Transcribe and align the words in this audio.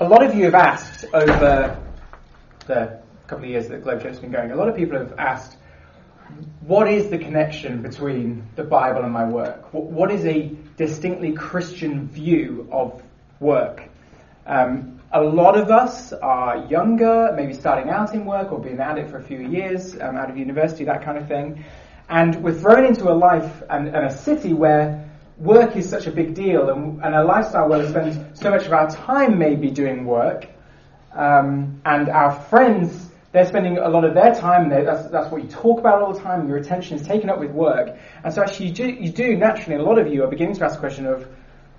a 0.00 0.08
lot 0.08 0.24
of 0.24 0.34
you 0.34 0.44
have 0.44 0.54
asked 0.54 1.04
over 1.12 1.78
the 2.66 3.00
couple 3.26 3.44
of 3.44 3.50
years 3.50 3.68
that 3.68 3.82
Globe 3.82 4.00
Church 4.00 4.12
has 4.12 4.18
been 4.18 4.32
going, 4.32 4.50
a 4.50 4.56
lot 4.56 4.66
of 4.66 4.74
people 4.74 4.98
have 4.98 5.12
asked, 5.18 5.58
what 6.62 6.88
is 6.88 7.10
the 7.10 7.18
connection 7.18 7.82
between 7.82 8.48
the 8.56 8.64
Bible 8.64 9.02
and 9.02 9.12
my 9.12 9.24
work? 9.24 9.72
What 9.72 10.10
is 10.10 10.24
a 10.24 10.50
distinctly 10.76 11.32
Christian 11.32 12.08
view 12.08 12.66
of 12.72 13.02
work? 13.40 13.88
Um, 14.46 15.00
a 15.12 15.20
lot 15.20 15.58
of 15.58 15.70
us 15.70 16.14
are 16.14 16.64
younger, 16.66 17.34
maybe 17.36 17.52
starting 17.52 17.90
out 17.90 18.14
in 18.14 18.24
work 18.24 18.52
or 18.52 18.58
being 18.58 18.80
at 18.80 18.96
it 18.96 19.10
for 19.10 19.18
a 19.18 19.22
few 19.22 19.40
years, 19.40 20.00
um, 20.00 20.16
out 20.16 20.30
of 20.30 20.38
university, 20.38 20.84
that 20.84 21.04
kind 21.04 21.18
of 21.18 21.28
thing. 21.28 21.62
And 22.08 22.42
we're 22.42 22.54
thrown 22.54 22.86
into 22.86 23.10
a 23.10 23.14
life 23.14 23.62
and, 23.68 23.88
and 23.88 24.06
a 24.06 24.16
city 24.16 24.54
where 24.54 25.09
work 25.40 25.74
is 25.74 25.88
such 25.88 26.06
a 26.06 26.10
big 26.12 26.34
deal 26.34 26.68
and, 26.68 27.02
and 27.02 27.14
a 27.14 27.24
lifestyle 27.24 27.68
where 27.68 27.80
we 27.80 27.88
spend 27.88 28.36
so 28.36 28.50
much 28.50 28.66
of 28.66 28.72
our 28.72 28.90
time 28.90 29.38
maybe 29.38 29.70
doing 29.70 30.04
work. 30.04 30.46
Um, 31.12 31.80
and 31.84 32.08
our 32.08 32.38
friends, 32.42 33.10
they're 33.32 33.46
spending 33.46 33.78
a 33.78 33.88
lot 33.88 34.04
of 34.04 34.14
their 34.14 34.34
time, 34.34 34.68
that's, 34.68 35.08
that's 35.08 35.32
what 35.32 35.42
you 35.42 35.48
talk 35.48 35.80
about 35.80 36.02
all 36.02 36.12
the 36.12 36.20
time, 36.20 36.46
your 36.46 36.58
attention 36.58 36.98
is 36.98 37.06
taken 37.06 37.30
up 37.30 37.40
with 37.40 37.50
work. 37.50 37.96
And 38.22 38.32
so 38.32 38.42
actually 38.42 38.68
you 38.68 38.74
do, 38.74 38.88
you 38.88 39.10
do 39.10 39.36
naturally, 39.36 39.80
a 39.80 39.82
lot 39.82 39.98
of 39.98 40.12
you 40.12 40.22
are 40.24 40.28
beginning 40.28 40.54
to 40.56 40.64
ask 40.64 40.74
the 40.74 40.80
question 40.80 41.06
of, 41.06 41.26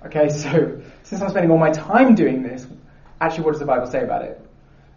okay, 0.06 0.28
so 0.28 0.82
since 1.04 1.22
I'm 1.22 1.30
spending 1.30 1.50
all 1.50 1.58
my 1.58 1.70
time 1.70 2.14
doing 2.14 2.42
this, 2.42 2.66
actually 3.20 3.44
what 3.44 3.52
does 3.52 3.60
the 3.60 3.66
Bible 3.66 3.86
say 3.86 4.02
about 4.02 4.22
it? 4.22 4.44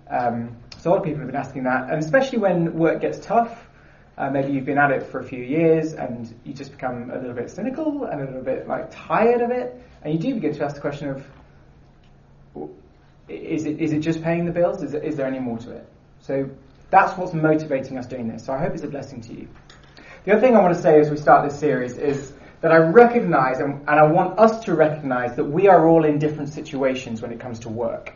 Um, 0.10 0.58
so 0.80 0.90
a 0.90 0.92
lot 0.92 0.98
of 0.98 1.04
people 1.04 1.20
have 1.20 1.28
been 1.28 1.36
asking 1.36 1.64
that, 1.64 1.90
and 1.90 2.04
especially 2.04 2.40
when 2.40 2.74
work 2.74 3.02
gets 3.02 3.20
tough, 3.20 3.65
uh, 4.18 4.30
maybe 4.30 4.54
you've 4.54 4.66
been 4.66 4.78
at 4.78 4.92
it 4.92 5.04
for 5.04 5.20
a 5.20 5.24
few 5.24 5.44
years 5.44 5.94
and 5.94 6.34
you 6.44 6.54
just 6.54 6.72
become 6.72 7.12
a 7.12 7.18
little 7.18 7.34
bit 7.34 7.50
cynical 7.50 8.06
and 8.06 8.22
a 8.22 8.26
little 8.26 8.42
bit 8.42 8.68
like 8.68 8.90
tired 8.92 9.42
of 9.42 9.52
it, 9.52 9.82
and 10.04 10.14
you 10.14 10.20
do 10.20 10.36
begin 10.36 10.54
to 10.54 10.64
ask 10.64 10.76
the 10.76 10.82
question 10.82 11.10
of, 11.10 11.26
is 13.28 13.66
it, 13.66 13.82
is 13.82 13.92
it 13.92 14.00
just 14.00 14.22
paying 14.22 14.46
the 14.46 14.52
bills? 14.52 14.84
Is, 14.84 14.94
it, 14.94 15.04
is 15.04 15.16
there 15.16 15.26
any 15.26 15.40
more 15.40 15.58
to 15.60 15.72
it? 15.72 15.88
So 16.22 16.50
that's 16.92 17.18
what's 17.18 17.34
motivating 17.34 17.98
us 17.98 18.06
doing 18.06 18.28
this. 18.28 18.46
So 18.46 18.54
I 18.54 18.60
hope 18.60 18.74
it's 18.74 18.84
a 18.84 18.88
blessing 18.88 19.22
to 19.22 19.34
you. 19.34 19.48
The 20.24 20.32
other 20.32 20.42
thing 20.42 20.56
I 20.56 20.62
want 20.62 20.76
to 20.76 20.82
say 20.82 21.00
as 21.00 21.10
we 21.10 21.18
start 21.18 21.50
this 21.50 21.60
series 21.60 21.98
is 21.98 22.34
that 22.62 22.72
I 22.72 22.78
recognize 22.78 23.60
and, 23.60 23.82
and 23.88 24.00
I 24.00 24.04
want 24.04 24.40
us 24.40 24.64
to 24.66 24.74
recognize 24.74 25.36
that 25.36 25.44
we 25.44 25.68
are 25.68 25.88
all 25.88 26.06
in 26.06 26.20
different 26.20 26.50
situations 26.50 27.22
when 27.22 27.32
it 27.32 27.40
comes 27.40 27.60
to 27.60 27.70
work. 27.70 28.14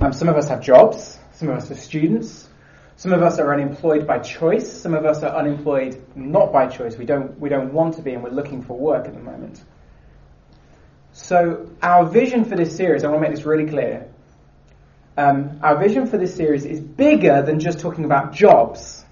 Um, 0.00 0.12
some 0.12 0.28
of 0.28 0.36
us 0.36 0.48
have 0.48 0.60
jobs, 0.60 1.18
some 1.32 1.48
of 1.48 1.56
us 1.56 1.70
are 1.70 1.74
students, 1.74 2.48
some 3.02 3.12
of 3.12 3.20
us 3.20 3.40
are 3.40 3.52
unemployed 3.52 4.06
by 4.06 4.20
choice. 4.20 4.72
Some 4.80 4.94
of 4.94 5.04
us 5.04 5.24
are 5.24 5.34
unemployed 5.34 6.00
not 6.14 6.52
by 6.52 6.68
choice. 6.68 6.96
We 6.96 7.04
don't, 7.04 7.36
we 7.40 7.48
don't 7.48 7.72
want 7.72 7.96
to 7.96 8.02
be 8.02 8.12
and 8.12 8.22
we're 8.22 8.30
looking 8.30 8.62
for 8.62 8.78
work 8.78 9.08
at 9.08 9.14
the 9.14 9.18
moment. 9.18 9.60
So 11.10 11.68
our 11.82 12.06
vision 12.06 12.44
for 12.44 12.54
this 12.54 12.76
series, 12.76 13.02
I 13.02 13.08
want 13.08 13.20
to 13.20 13.28
make 13.28 13.36
this 13.36 13.44
really 13.44 13.66
clear. 13.66 14.08
Um, 15.16 15.58
our 15.64 15.76
vision 15.80 16.06
for 16.06 16.16
this 16.16 16.32
series 16.32 16.64
is 16.64 16.78
bigger 16.78 17.42
than 17.42 17.58
just 17.58 17.80
talking 17.80 18.04
about 18.04 18.34
jobs. 18.34 19.04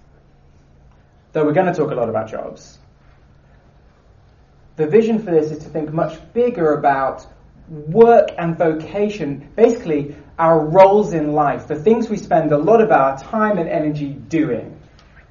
Though 1.33 1.44
we're 1.44 1.52
going 1.52 1.66
to 1.66 1.74
talk 1.74 1.91
a 1.91 1.96
lot 1.96 2.08
about 2.08 2.30
jobs. 2.30 2.78
The 4.77 4.86
vision 4.86 5.18
for 5.18 5.33
this 5.33 5.50
is 5.50 5.64
to 5.64 5.68
think 5.68 5.92
much 5.92 6.16
bigger 6.33 6.74
about 6.74 7.27
work 7.68 8.28
and 8.38 8.56
vocation, 8.56 9.50
basically 9.56 10.14
our 10.41 10.58
roles 10.58 11.12
in 11.12 11.33
life, 11.33 11.69
the 11.69 11.77
things 11.77 12.08
we 12.08 12.16
spend 12.16 12.50
a 12.50 12.56
lot 12.56 12.80
of 12.80 12.91
our 12.91 13.19
time 13.19 13.58
and 13.58 13.69
energy 13.69 14.08
doing. 14.08 14.80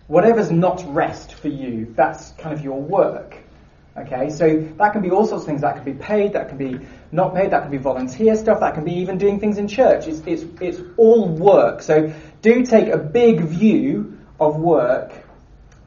Whatever's 0.06 0.52
not 0.52 0.86
rest 0.88 1.34
for 1.34 1.48
you, 1.48 1.92
that's 1.98 2.32
kind 2.34 2.54
of 2.54 2.64
your 2.64 2.80
work. 2.80 3.36
Okay, 3.98 4.30
so 4.30 4.68
that 4.78 4.94
can 4.94 5.02
be 5.02 5.10
all 5.10 5.26
sorts 5.26 5.44
of 5.44 5.48
things. 5.48 5.62
That 5.62 5.76
can 5.78 5.84
be 5.84 5.94
paid, 5.94 6.34
that 6.34 6.48
can 6.50 6.60
be 6.60 6.80
not 7.12 7.34
paid, 7.34 7.52
that 7.52 7.64
can 7.64 7.72
be 7.72 7.78
volunteer 7.78 8.36
stuff, 8.36 8.60
that 8.60 8.76
can 8.76 8.86
be 8.86 8.94
even 8.94 9.18
doing 9.18 9.40
things 9.40 9.58
in 9.58 9.68
church. 9.68 10.08
It's, 10.08 10.22
it's, 10.28 10.46
it's 10.62 10.80
all 10.96 11.28
work. 11.28 11.82
So 11.82 12.14
do 12.44 12.64
take 12.64 12.88
a 12.90 12.98
big 12.98 13.42
view 13.42 14.20
of 14.40 14.58
work, 14.58 15.12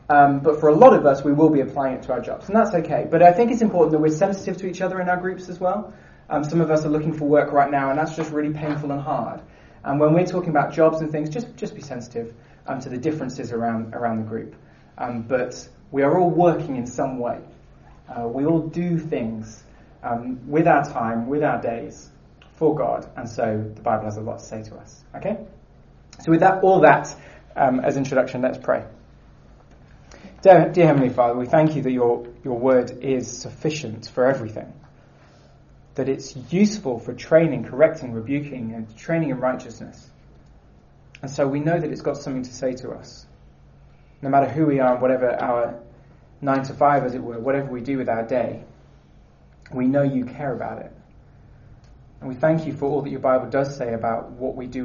um, 0.09 0.41
but 0.41 0.59
for 0.59 0.69
a 0.69 0.75
lot 0.75 0.95
of 0.95 1.07
us, 1.07 1.23
we 1.23 1.33
will 1.33 1.49
be 1.49 1.61
applying 1.61 1.95
it 1.95 2.03
to 2.03 2.13
our 2.13 2.21
jobs, 2.21 2.49
and 2.49 2.57
that's 2.57 2.75
okay. 2.75 3.07
But 3.09 3.23
I 3.23 3.33
think 3.33 3.53
it's 3.53 3.63
important 3.63 3.93
that 3.93 4.01
we're 4.01 4.17
sensitive 4.17 4.57
to 4.59 4.67
each 4.67 4.83
other 4.83 5.01
in 5.01 5.09
our 5.09 5.17
groups 5.17 5.49
as 5.49 5.61
well. 5.61 5.95
Um, 6.33 6.45
some 6.45 6.63
of 6.63 6.71
us 6.71 6.87
are 6.87 6.89
looking 6.89 7.13
for 7.13 7.27
work 7.27 7.53
right 7.53 7.71
now, 7.71 7.91
and 7.91 7.99
that's 7.99 8.17
just 8.17 8.33
really 8.33 8.55
painful 8.55 8.91
and 8.91 9.03
hard. 9.03 9.43
And 9.85 10.01
when 10.01 10.15
we're 10.15 10.25
talking 10.25 10.49
about 10.49 10.73
jobs 10.73 11.03
and 11.03 11.13
things, 11.13 11.29
just 11.29 11.55
just 11.57 11.75
be 11.75 11.83
sensitive 11.83 12.33
um, 12.67 12.81
to 12.81 12.89
the 12.89 12.97
differences 12.97 13.53
around 13.53 13.95
around 13.95 14.17
the 14.17 14.23
group. 14.23 14.57
Um, 14.97 15.23
but 15.23 15.69
we 15.91 16.01
are 16.03 16.19
all 16.19 16.31
working 16.31 16.77
in 16.77 16.87
some 16.87 17.19
way. 17.19 17.39
Uh, 18.09 18.27
we 18.29 18.47
all 18.47 18.61
do 18.61 18.99
things 18.99 19.63
um, 20.03 20.49
with 20.49 20.67
our 20.67 20.83
time, 20.91 21.27
with 21.27 21.43
our 21.43 21.61
days, 21.61 22.09
for 22.55 22.75
God, 22.75 23.07
and 23.15 23.29
so 23.29 23.71
the 23.75 23.83
Bible 23.83 24.07
has 24.07 24.17
a 24.17 24.23
lot 24.23 24.39
to 24.39 24.45
say 24.47 24.63
to 24.63 24.77
us. 24.77 25.05
Okay. 25.15 25.37
So 26.25 26.31
with 26.31 26.41
that, 26.41 26.65
all 26.65 26.81
that 26.81 27.15
um, 27.57 27.81
as 27.81 27.99
introduction, 27.99 28.41
let's 28.41 28.57
pray. 28.57 28.87
Dear, 30.41 30.71
dear 30.71 30.87
Heavenly 30.87 31.11
Father, 31.11 31.39
we 31.39 31.45
thank 31.45 31.77
you 31.77 31.83
that 31.83 31.93
your 31.93 32.27
your 32.43 32.59
word 32.59 33.03
is 33.03 33.31
sufficient 33.31 34.09
for 34.09 34.25
everything 34.25 34.73
that 35.95 36.09
it's 36.09 36.37
useful 36.51 36.99
for 36.99 37.13
training, 37.13 37.65
correcting, 37.65 38.13
rebuking, 38.13 38.73
and 38.75 38.97
training 38.97 39.31
in 39.31 39.39
righteousness. 39.39 40.11
And 41.21 41.31
so 41.31 41.47
we 41.47 41.61
know 41.61 41.79
that 41.79 41.91
it's 41.91 42.01
got 42.01 42.17
something 42.17 42.43
to 42.43 42.53
say 42.53 42.73
to 42.75 42.91
us. 42.91 43.27
No 44.23 44.29
matter 44.29 44.49
who 44.49 44.67
we 44.67 44.81
are, 44.81 44.97
whatever 44.97 45.31
our 45.41 45.81
nine 46.41 46.63
to 46.65 46.75
five, 46.75 47.05
as 47.05 47.15
it 47.15 47.23
were, 47.23 47.39
whatever 47.39 47.71
we 47.71 47.81
do 47.81 47.99
with 47.99 48.09
our 48.09 48.23
day, 48.23 48.65
we 49.73 49.87
know 49.87 50.03
you 50.03 50.25
care 50.25 50.53
about 50.53 50.79
it. 50.79 50.93
And 52.21 52.29
we 52.29 52.35
thank 52.35 52.67
you 52.67 52.73
for 52.73 52.87
all 52.87 53.03
that 53.03 53.11
your 53.11 53.21
Bible 53.21 53.51
does 53.51 53.77
say 53.77 53.95
about 53.95 54.31
what 54.31 54.55
we 54.55 54.67
do, 54.67 54.85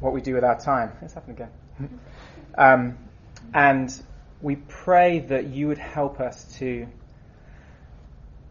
what 0.00 0.12
we 0.12 0.20
do 0.20 0.34
with 0.34 0.44
our 0.44 0.58
time. 0.58 0.92
It's 1.02 1.14
happened 1.14 1.38
again. 1.38 2.00
um, 2.58 2.98
and 3.54 3.94
we 4.40 4.56
pray 4.56 5.20
that 5.20 5.48
you 5.48 5.68
would 5.68 5.78
help 5.78 6.20
us 6.20 6.44
to 6.58 6.86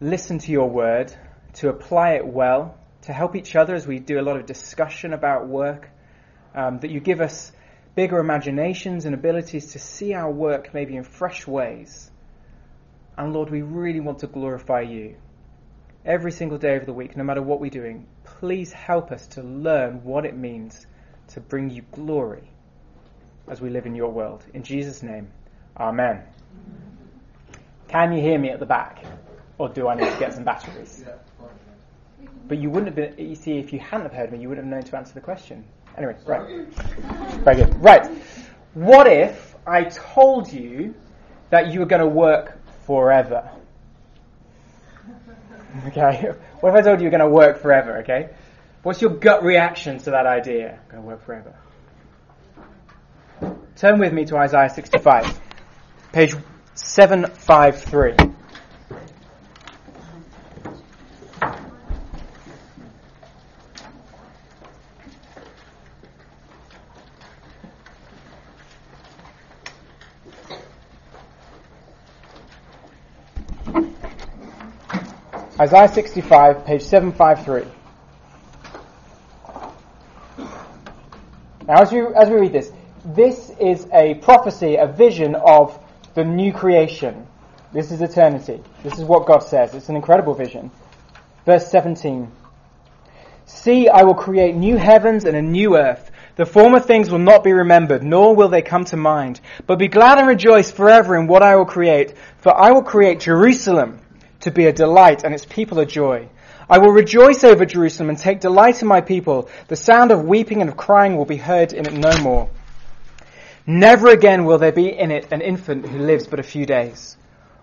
listen 0.00 0.38
to 0.38 0.52
your 0.52 0.68
word 0.68 1.12
to 1.56 1.68
apply 1.68 2.14
it 2.14 2.26
well, 2.26 2.78
to 3.02 3.12
help 3.12 3.36
each 3.36 3.56
other 3.56 3.74
as 3.74 3.86
we 3.86 3.98
do 3.98 4.18
a 4.18 4.22
lot 4.22 4.36
of 4.36 4.46
discussion 4.46 5.12
about 5.12 5.46
work, 5.46 5.88
um, 6.54 6.78
that 6.80 6.90
you 6.90 7.00
give 7.00 7.20
us 7.20 7.52
bigger 7.94 8.18
imaginations 8.18 9.04
and 9.04 9.14
abilities 9.14 9.72
to 9.72 9.78
see 9.78 10.12
our 10.12 10.30
work 10.30 10.74
maybe 10.74 10.96
in 10.96 11.04
fresh 11.04 11.46
ways. 11.46 12.10
And 13.16 13.32
Lord, 13.32 13.50
we 13.50 13.62
really 13.62 14.00
want 14.00 14.18
to 14.20 14.26
glorify 14.26 14.82
you. 14.82 15.16
Every 16.04 16.30
single 16.30 16.58
day 16.58 16.76
of 16.76 16.86
the 16.86 16.92
week, 16.92 17.16
no 17.16 17.24
matter 17.24 17.42
what 17.42 17.60
we're 17.60 17.70
doing, 17.70 18.06
please 18.24 18.72
help 18.72 19.10
us 19.10 19.26
to 19.28 19.42
learn 19.42 20.04
what 20.04 20.24
it 20.24 20.36
means 20.36 20.86
to 21.28 21.40
bring 21.40 21.70
you 21.70 21.82
glory 21.92 22.50
as 23.48 23.60
we 23.60 23.70
live 23.70 23.86
in 23.86 23.94
your 23.94 24.10
world. 24.10 24.44
In 24.54 24.62
Jesus' 24.62 25.02
name, 25.02 25.28
Amen. 25.78 26.22
Can 27.88 28.12
you 28.12 28.20
hear 28.20 28.38
me 28.38 28.50
at 28.50 28.60
the 28.60 28.66
back? 28.66 29.04
Or 29.58 29.68
do 29.68 29.88
I 29.88 29.94
need 29.94 30.10
to 30.10 30.18
get 30.18 30.34
some 30.34 30.44
batteries? 30.44 31.04
But 32.48 32.58
you 32.58 32.70
wouldn't 32.70 32.86
have 32.86 33.16
been, 33.16 33.28
you 33.28 33.34
see, 33.34 33.58
if 33.58 33.72
you 33.72 33.78
hadn't 33.78 34.02
have 34.02 34.12
heard 34.12 34.32
me, 34.32 34.38
you 34.38 34.48
wouldn't 34.48 34.66
have 34.66 34.72
known 34.72 34.84
to 34.84 34.96
answer 34.96 35.14
the 35.14 35.20
question. 35.20 35.64
Anyway, 35.96 36.14
right. 36.26 36.66
Very 37.42 37.56
good. 37.56 37.82
Right. 37.82 38.06
What 38.74 39.06
if 39.06 39.56
I 39.66 39.84
told 39.84 40.52
you 40.52 40.94
that 41.50 41.72
you 41.72 41.80
were 41.80 41.86
going 41.86 42.02
to 42.02 42.08
work 42.08 42.58
forever? 42.86 43.50
Okay. 45.88 46.32
What 46.60 46.70
if 46.70 46.76
I 46.76 46.80
told 46.80 47.00
you 47.00 47.02
you're 47.02 47.10
going 47.10 47.20
to 47.20 47.28
work 47.28 47.60
forever? 47.60 47.98
Okay. 47.98 48.30
What's 48.82 49.02
your 49.02 49.10
gut 49.10 49.44
reaction 49.44 49.98
to 49.98 50.10
that 50.12 50.24
idea? 50.24 50.78
I'm 50.84 50.90
going 50.90 51.02
to 51.02 51.06
work 51.06 51.26
forever. 51.26 51.54
Turn 53.76 53.98
with 53.98 54.12
me 54.14 54.24
to 54.24 54.38
Isaiah 54.38 54.70
65, 54.70 55.38
page 56.12 56.34
753. 56.74 58.35
Isaiah 75.66 75.88
65, 75.92 76.64
page 76.64 76.82
753. 76.82 77.64
Now, 81.66 81.82
as 81.82 81.90
we, 81.90 82.02
as 82.14 82.28
we 82.28 82.36
read 82.36 82.52
this, 82.52 82.70
this 83.04 83.50
is 83.58 83.88
a 83.92 84.14
prophecy, 84.14 84.76
a 84.76 84.86
vision 84.86 85.34
of 85.34 85.76
the 86.14 86.22
new 86.22 86.52
creation. 86.52 87.26
This 87.72 87.90
is 87.90 88.00
eternity. 88.00 88.62
This 88.84 88.96
is 88.96 89.00
what 89.00 89.26
God 89.26 89.40
says. 89.40 89.74
It's 89.74 89.88
an 89.88 89.96
incredible 89.96 90.34
vision. 90.34 90.70
Verse 91.44 91.68
17. 91.68 92.30
See, 93.46 93.88
I 93.88 94.04
will 94.04 94.14
create 94.14 94.54
new 94.54 94.76
heavens 94.76 95.24
and 95.24 95.36
a 95.36 95.42
new 95.42 95.76
earth. 95.76 96.12
The 96.36 96.46
former 96.46 96.78
things 96.78 97.10
will 97.10 97.18
not 97.18 97.42
be 97.42 97.52
remembered, 97.52 98.04
nor 98.04 98.36
will 98.36 98.48
they 98.48 98.62
come 98.62 98.84
to 98.84 98.96
mind. 98.96 99.40
But 99.66 99.80
be 99.80 99.88
glad 99.88 100.18
and 100.18 100.28
rejoice 100.28 100.70
forever 100.70 101.16
in 101.16 101.26
what 101.26 101.42
I 101.42 101.56
will 101.56 101.64
create, 101.64 102.14
for 102.38 102.56
I 102.56 102.70
will 102.70 102.84
create 102.84 103.18
Jerusalem 103.18 103.98
to 104.46 104.52
be 104.52 104.66
a 104.66 104.72
delight 104.72 105.24
and 105.24 105.34
its 105.34 105.44
people 105.44 105.80
a 105.80 105.86
joy. 105.86 106.28
I 106.70 106.78
will 106.78 106.92
rejoice 106.92 107.42
over 107.44 107.66
Jerusalem 107.66 108.10
and 108.10 108.18
take 108.18 108.40
delight 108.40 108.80
in 108.80 108.88
my 108.88 109.00
people. 109.00 109.48
The 109.66 109.76
sound 109.76 110.12
of 110.12 110.24
weeping 110.24 110.60
and 110.60 110.70
of 110.70 110.76
crying 110.76 111.16
will 111.16 111.24
be 111.24 111.36
heard 111.36 111.72
in 111.72 111.84
it 111.84 111.92
no 111.92 112.16
more. 112.22 112.48
Never 113.66 114.08
again 114.08 114.44
will 114.44 114.58
there 114.58 114.72
be 114.72 114.88
in 114.88 115.10
it 115.10 115.32
an 115.32 115.40
infant 115.40 115.86
who 115.86 115.98
lives 115.98 116.28
but 116.28 116.38
a 116.38 116.44
few 116.44 116.64
days, 116.64 117.16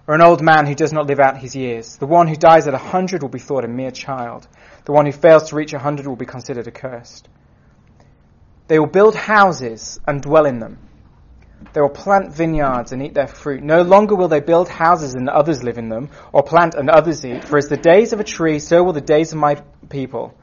or 0.08 0.16
an 0.16 0.22
old 0.22 0.42
man 0.42 0.66
who 0.66 0.76
does 0.76 0.92
not 0.92 1.08
live 1.08 1.22
out 1.22 1.38
his 1.38 1.56
years. 1.56 1.96
The 1.96 2.06
one 2.06 2.28
who 2.28 2.36
dies 2.36 2.68
at 2.68 2.74
a 2.74 2.78
hundred 2.78 3.22
will 3.22 3.30
be 3.30 3.40
thought 3.40 3.64
a 3.64 3.70
mere 3.70 3.92
child. 3.92 4.46
The 4.84 4.92
one 4.92 5.06
who 5.06 5.14
fails 5.14 5.50
to 5.50 5.56
reach 5.56 5.72
a 5.72 5.80
hundred 5.80 6.08
will 6.08 6.18
be 6.18 6.26
considered 6.26 6.68
accursed. 6.68 7.30
They 8.68 8.78
will 8.78 8.88
build 8.88 9.16
houses 9.16 10.02
and 10.06 10.22
dwell 10.22 10.46
in 10.46 10.60
them. 10.60 10.78
They 11.72 11.82
will 11.82 11.90
plant 11.90 12.34
vineyards 12.34 12.92
and 12.92 13.02
eat 13.02 13.14
their 13.14 13.28
fruit. 13.28 13.64
No 13.64 13.82
longer 13.82 14.16
will 14.16 14.28
they 14.28 14.42
build 14.42 14.68
houses 14.68 15.14
and 15.14 15.30
others 15.30 15.64
live 15.64 15.78
in 15.78 15.90
them, 15.90 16.10
or 16.32 16.44
plant 16.44 16.76
and 16.76 16.90
others 16.90 17.26
eat. 17.26 17.46
For 17.46 17.58
as 17.58 17.70
the 17.70 17.78
days 17.78 18.12
of 18.12 18.20
a 18.20 18.24
tree, 18.24 18.60
so 18.60 18.84
will 18.84 18.94
the 18.94 19.02
days 19.02 19.32
of 19.32 19.40
my 19.40 19.56
people. 19.90 20.36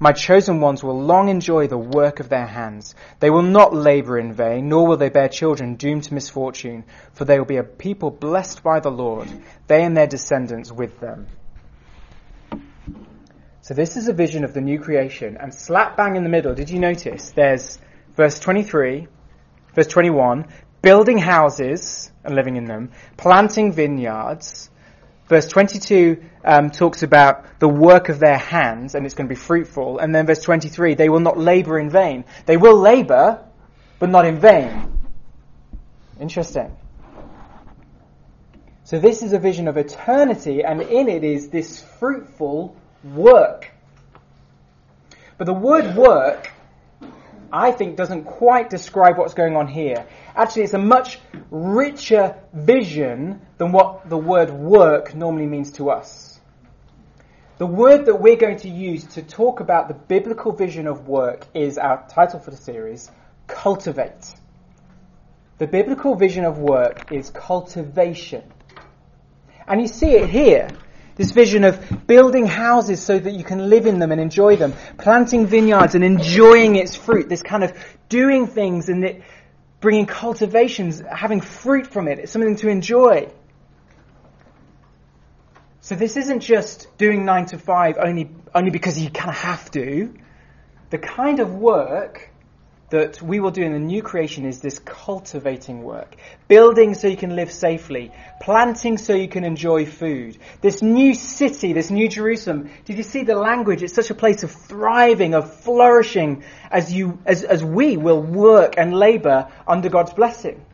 My 0.00 0.12
chosen 0.12 0.60
ones 0.60 0.82
will 0.82 1.00
long 1.00 1.28
enjoy 1.28 1.68
the 1.68 1.78
work 1.78 2.18
of 2.18 2.28
their 2.28 2.46
hands. 2.46 2.94
They 3.20 3.30
will 3.30 3.42
not 3.42 3.74
labor 3.74 4.18
in 4.18 4.32
vain, 4.32 4.68
nor 4.68 4.86
will 4.86 4.96
they 4.96 5.08
bear 5.08 5.28
children 5.28 5.76
doomed 5.76 6.04
to 6.04 6.14
misfortune, 6.14 6.84
for 7.12 7.24
they 7.24 7.38
will 7.38 7.46
be 7.46 7.58
a 7.58 7.62
people 7.62 8.10
blessed 8.10 8.62
by 8.62 8.80
the 8.80 8.90
Lord, 8.90 9.28
they 9.66 9.84
and 9.84 9.96
their 9.96 10.08
descendants 10.08 10.72
with 10.72 10.98
them. 11.00 11.28
So 13.60 13.72
this 13.72 13.96
is 13.96 14.08
a 14.08 14.12
vision 14.12 14.44
of 14.44 14.52
the 14.52 14.60
new 14.60 14.78
creation, 14.78 15.38
and 15.40 15.54
slap 15.54 15.96
bang 15.96 16.16
in 16.16 16.22
the 16.22 16.28
middle, 16.28 16.54
did 16.54 16.68
you 16.68 16.78
notice? 16.78 17.30
There's 17.30 17.78
verse 18.14 18.38
23, 18.38 19.06
verse 19.74 19.86
21, 19.86 20.46
building 20.84 21.18
houses 21.18 22.12
and 22.22 22.34
living 22.34 22.56
in 22.56 22.66
them, 22.66 22.92
planting 23.16 23.72
vineyards, 23.72 24.70
Verse 25.26 25.48
22 25.48 26.22
um, 26.44 26.70
talks 26.70 27.02
about 27.02 27.58
the 27.58 27.68
work 27.68 28.10
of 28.10 28.18
their 28.18 28.36
hands 28.36 28.94
and 28.94 29.06
it's 29.06 29.14
going 29.14 29.26
to 29.26 29.34
be 29.34 29.40
fruitful. 29.40 29.98
And 29.98 30.14
then 30.14 30.26
verse 30.26 30.42
23, 30.42 30.94
they 30.94 31.08
will 31.08 31.20
not 31.20 31.38
labor 31.38 31.78
in 31.78 31.88
vain. 31.88 32.24
They 32.44 32.58
will 32.58 32.78
labor, 32.78 33.42
but 33.98 34.10
not 34.10 34.26
in 34.26 34.38
vain. 34.38 35.00
Interesting. 36.20 36.76
So 38.84 38.98
this 38.98 39.22
is 39.22 39.32
a 39.32 39.38
vision 39.38 39.66
of 39.66 39.78
eternity 39.78 40.62
and 40.62 40.82
in 40.82 41.08
it 41.08 41.24
is 41.24 41.48
this 41.48 41.80
fruitful 41.80 42.76
work. 43.02 43.70
But 45.38 45.46
the 45.46 45.54
word 45.54 45.96
work 45.96 46.52
I 47.50 47.70
think 47.70 47.96
doesn't 47.96 48.24
quite 48.24 48.68
describe 48.68 49.16
what's 49.16 49.34
going 49.34 49.56
on 49.56 49.68
here. 49.68 50.06
Actually, 50.36 50.64
it's 50.64 50.74
a 50.74 50.78
much 50.78 51.20
richer 51.50 52.36
vision 52.52 53.40
than 53.58 53.70
what 53.70 54.08
the 54.08 54.18
word 54.18 54.50
work 54.50 55.14
normally 55.14 55.46
means 55.46 55.72
to 55.72 55.90
us. 55.90 56.40
The 57.58 57.66
word 57.66 58.06
that 58.06 58.16
we're 58.16 58.36
going 58.36 58.58
to 58.58 58.68
use 58.68 59.04
to 59.14 59.22
talk 59.22 59.60
about 59.60 59.86
the 59.86 59.94
biblical 59.94 60.50
vision 60.50 60.88
of 60.88 61.06
work 61.06 61.46
is 61.54 61.78
our 61.78 62.04
title 62.08 62.40
for 62.40 62.50
the 62.50 62.56
series, 62.56 63.10
Cultivate. 63.46 64.34
The 65.58 65.68
biblical 65.68 66.16
vision 66.16 66.44
of 66.44 66.58
work 66.58 67.12
is 67.12 67.30
cultivation. 67.30 68.42
And 69.68 69.80
you 69.80 69.86
see 69.86 70.16
it 70.16 70.28
here. 70.28 70.68
This 71.14 71.30
vision 71.30 71.62
of 71.62 72.08
building 72.08 72.44
houses 72.44 73.00
so 73.00 73.16
that 73.16 73.34
you 73.34 73.44
can 73.44 73.70
live 73.70 73.86
in 73.86 74.00
them 74.00 74.10
and 74.10 74.20
enjoy 74.20 74.56
them, 74.56 74.74
planting 74.98 75.46
vineyards 75.46 75.94
and 75.94 76.02
enjoying 76.02 76.74
its 76.74 76.96
fruit, 76.96 77.28
this 77.28 77.40
kind 77.40 77.62
of 77.62 77.72
doing 78.08 78.48
things 78.48 78.88
and 78.88 79.04
it, 79.04 79.22
bringing 79.84 80.06
cultivations, 80.06 81.00
having 81.00 81.42
fruit 81.42 81.86
from 81.86 82.08
it. 82.08 82.18
It's 82.18 82.32
something 82.32 82.56
to 82.56 82.70
enjoy. 82.70 83.28
So 85.82 85.94
this 85.94 86.16
isn't 86.16 86.40
just 86.40 86.96
doing 86.96 87.26
nine 87.26 87.44
to 87.46 87.58
five 87.58 87.98
only, 87.98 88.30
only 88.54 88.70
because 88.70 88.98
you 88.98 89.10
kind 89.10 89.28
of 89.28 89.36
have 89.36 89.70
to. 89.72 90.14
The 90.88 90.96
kind 90.96 91.38
of 91.38 91.52
work 91.54 92.30
that 92.94 93.20
we 93.20 93.40
will 93.40 93.50
do 93.50 93.62
in 93.62 93.72
the 93.72 93.78
new 93.80 94.02
creation 94.02 94.44
is 94.44 94.60
this 94.60 94.78
cultivating 94.78 95.82
work. 95.82 96.14
Building 96.46 96.94
so 96.94 97.08
you 97.08 97.16
can 97.16 97.34
live 97.34 97.50
safely. 97.50 98.12
Planting 98.40 98.98
so 98.98 99.14
you 99.14 99.26
can 99.26 99.42
enjoy 99.42 99.84
food. 99.84 100.38
This 100.60 100.80
new 100.80 101.12
city, 101.12 101.72
this 101.72 101.90
new 101.90 102.08
Jerusalem. 102.08 102.70
Did 102.84 102.96
you 102.96 103.02
see 103.02 103.24
the 103.24 103.34
language? 103.34 103.82
It's 103.82 103.94
such 103.94 104.10
a 104.10 104.14
place 104.14 104.44
of 104.44 104.52
thriving, 104.52 105.34
of 105.34 105.52
flourishing 105.62 106.44
as 106.70 106.92
you, 106.92 107.18
as, 107.26 107.42
as 107.42 107.64
we 107.64 107.96
will 107.96 108.22
work 108.22 108.74
and 108.78 108.94
labor 108.94 109.50
under 109.66 109.88
God's 109.88 110.12
blessing. 110.12 110.64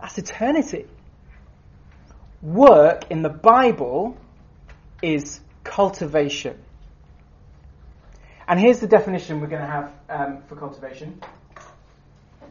That's 0.00 0.18
eternity. 0.18 0.86
Work 2.42 3.04
in 3.08 3.22
the 3.22 3.28
Bible 3.28 4.16
is 5.00 5.38
cultivation. 5.62 6.58
And 8.48 8.58
here's 8.58 8.80
the 8.80 8.88
definition 8.88 9.40
we're 9.40 9.46
going 9.46 9.62
to 9.62 9.68
have 9.68 9.92
um, 10.08 10.42
for 10.48 10.56
cultivation. 10.56 11.20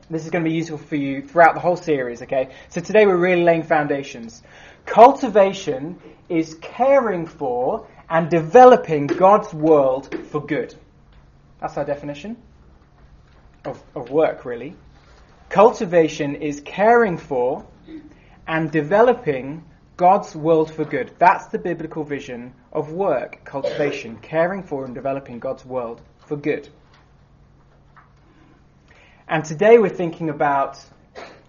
This 0.10 0.24
is 0.24 0.30
going 0.30 0.44
to 0.44 0.50
be 0.50 0.56
useful 0.56 0.78
for 0.78 0.96
you 0.96 1.24
throughout 1.24 1.56
the 1.56 1.60
whole 1.60 1.76
series, 1.76 2.22
okay? 2.22 2.50
So 2.70 2.80
today 2.80 3.08
we're 3.08 3.18
really 3.18 3.44
laying 3.44 3.64
foundations. 3.64 4.44
Cultivation 4.86 6.00
is 6.30 6.56
caring 6.62 7.26
for 7.26 7.88
and 8.08 8.30
developing 8.30 9.08
God's 9.08 9.52
world 9.52 10.16
for 10.28 10.46
good. 10.46 10.76
That's 11.60 11.76
our 11.78 11.86
definition 11.86 12.38
of, 13.66 13.82
of 13.96 14.12
work, 14.12 14.46
really. 14.46 14.76
Cultivation 15.50 16.36
is 16.36 16.62
caring 16.62 17.18
for 17.18 17.66
and 18.48 18.72
developing 18.72 19.64
God's 19.98 20.36
world 20.36 20.72
for 20.72 20.86
good. 20.86 21.14
That's 21.18 21.48
the 21.48 21.58
biblical 21.58 22.04
vision 22.04 22.54
of 22.72 22.92
work, 22.92 23.44
cultivation, 23.44 24.18
caring 24.18 24.62
for 24.62 24.86
and 24.86 24.94
developing 24.94 25.40
God's 25.40 25.66
world 25.66 26.02
for 26.28 26.36
good. 26.36 26.70
And 29.28 29.44
today 29.44 29.80
we're 29.80 29.90
thinking 29.90 30.30
about 30.30 30.78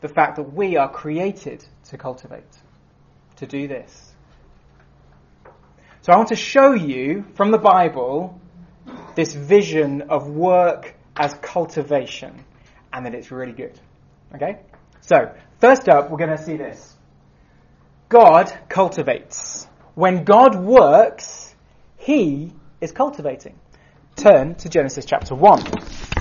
the 0.00 0.08
fact 0.08 0.37
that 0.37 0.55
we 0.55 0.76
are 0.76 0.90
created 0.90 1.64
to 1.90 1.99
cultivate, 1.99 2.44
to 3.37 3.46
do 3.46 3.69
this. 3.69 4.14
So 6.00 6.12
I 6.12 6.17
want 6.17 6.28
to 6.28 6.37
show 6.37 6.73
you 6.73 7.25
from 7.34 7.50
the 7.50 7.58
Bible 7.58 8.40
this 9.14 9.34
vision 9.34 10.02
of 10.02 10.28
work 10.28 10.94
as 11.17 11.34
cultivation 11.34 12.44
and 12.93 13.05
that 13.05 13.14
it's 13.14 13.31
really 13.31 13.52
good. 13.52 13.79
Okay? 14.34 14.61
So, 15.02 15.34
first 15.61 15.88
up, 15.88 16.11
we're 16.11 16.19
going 16.19 16.37
to 16.37 16.43
see 16.43 16.56
this. 16.56 16.94
God 18.08 18.52
cultivates. 18.69 19.67
When 19.94 20.25
God 20.25 20.55
works, 20.55 21.55
He 21.96 22.52
is 22.81 22.93
cultivating. 22.93 23.58
Turn 24.14 24.55
to 24.56 24.69
Genesis 24.69 25.05
chapter 25.05 25.34
1. 25.34 26.16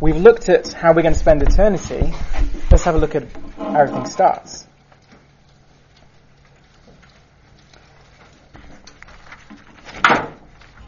We've 0.00 0.16
looked 0.16 0.48
at 0.48 0.72
how 0.72 0.92
we're 0.92 1.02
going 1.02 1.14
to 1.14 1.18
spend 1.18 1.42
eternity. 1.42 2.12
Let's 2.70 2.84
have 2.84 2.94
a 2.94 2.98
look 2.98 3.14
at 3.14 3.24
how 3.56 3.80
everything 3.80 4.06
starts. 4.06 4.66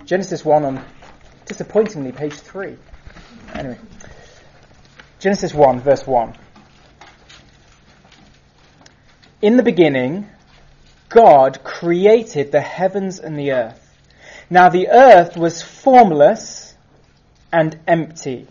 Genesis 0.04 0.44
1 0.44 0.64
on, 0.64 0.84
disappointingly, 1.44 2.12
page 2.12 2.34
3. 2.34 2.76
Anyway. 3.54 3.78
Genesis 5.18 5.52
1, 5.52 5.80
verse 5.80 6.06
1. 6.06 6.34
In 9.42 9.56
the 9.56 9.62
beginning, 9.62 10.28
God 11.08 11.62
created 11.64 12.52
the 12.52 12.60
heavens 12.60 13.18
and 13.20 13.38
the 13.38 13.52
earth. 13.52 13.96
Now 14.50 14.68
the 14.68 14.88
earth 14.88 15.36
was 15.36 15.62
formless 15.62 16.74
and 17.52 17.78
empty. 17.86 18.46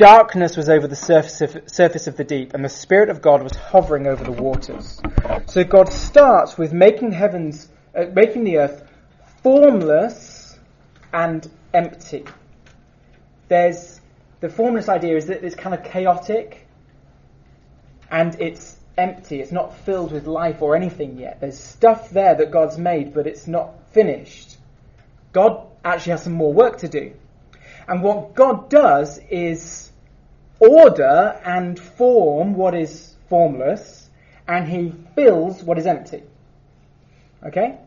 Darkness 0.00 0.56
was 0.56 0.70
over 0.70 0.88
the 0.88 0.96
surface 0.96 1.42
of, 1.42 1.62
surface 1.66 2.06
of 2.06 2.16
the 2.16 2.24
deep, 2.24 2.54
and 2.54 2.64
the 2.64 2.70
Spirit 2.70 3.10
of 3.10 3.20
God 3.20 3.42
was 3.42 3.54
hovering 3.54 4.06
over 4.06 4.24
the 4.24 4.32
waters. 4.32 4.98
So 5.44 5.62
God 5.62 5.90
starts 5.92 6.56
with 6.56 6.72
making 6.72 7.12
heavens, 7.12 7.68
uh, 7.94 8.06
making 8.14 8.44
the 8.44 8.56
earth 8.60 8.82
formless 9.42 10.58
and 11.12 11.46
empty. 11.74 12.24
There's 13.48 14.00
the 14.40 14.48
formless 14.48 14.88
idea 14.88 15.18
is 15.18 15.26
that 15.26 15.44
it's 15.44 15.54
kind 15.54 15.74
of 15.74 15.84
chaotic, 15.84 16.66
and 18.10 18.40
it's 18.40 18.78
empty. 18.96 19.42
It's 19.42 19.52
not 19.52 19.76
filled 19.80 20.12
with 20.12 20.26
life 20.26 20.62
or 20.62 20.74
anything 20.74 21.18
yet. 21.18 21.42
There's 21.42 21.58
stuff 21.58 22.08
there 22.08 22.34
that 22.36 22.50
God's 22.50 22.78
made, 22.78 23.12
but 23.12 23.26
it's 23.26 23.46
not 23.46 23.74
finished. 23.92 24.56
God 25.32 25.66
actually 25.84 26.12
has 26.12 26.22
some 26.22 26.32
more 26.32 26.54
work 26.54 26.78
to 26.78 26.88
do. 26.88 27.12
And 27.86 28.02
what 28.02 28.34
God 28.34 28.70
does 28.70 29.18
is 29.30 29.89
order 30.60 31.40
and 31.44 31.78
form 31.78 32.54
what 32.54 32.74
is 32.74 33.16
formless, 33.28 34.08
and 34.46 34.68
he 34.68 34.92
fills 35.14 35.62
what 35.62 35.78
is 35.78 35.86
empty. 35.86 36.22
Okay? 37.44 37.78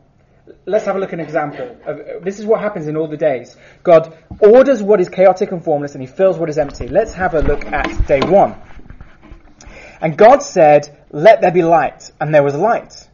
Let's 0.65 0.85
have 0.85 0.95
a 0.95 0.99
look 0.99 1.13
at 1.13 1.19
an 1.19 1.25
example. 1.25 1.77
This 2.21 2.39
is 2.39 2.45
what 2.45 2.59
happens 2.59 2.87
in 2.87 2.97
all 2.97 3.07
the 3.07 3.17
days. 3.17 3.55
God 3.83 4.17
orders 4.39 4.83
what 4.83 4.99
is 4.99 5.07
chaotic 5.07 5.51
and 5.51 5.63
formless, 5.63 5.93
and 5.93 6.01
he 6.01 6.07
fills 6.07 6.37
what 6.37 6.49
is 6.49 6.57
empty. 6.57 6.87
Let's 6.87 7.13
have 7.13 7.33
a 7.33 7.41
look 7.41 7.65
at 7.65 8.07
day 8.07 8.19
one. 8.19 8.55
And 10.01 10.17
God 10.17 10.43
said, 10.43 11.05
Let 11.11 11.39
there 11.39 11.51
be 11.51 11.63
light. 11.63 12.11
And 12.19 12.33
there 12.33 12.43
was 12.43 12.55
light. 12.55 13.07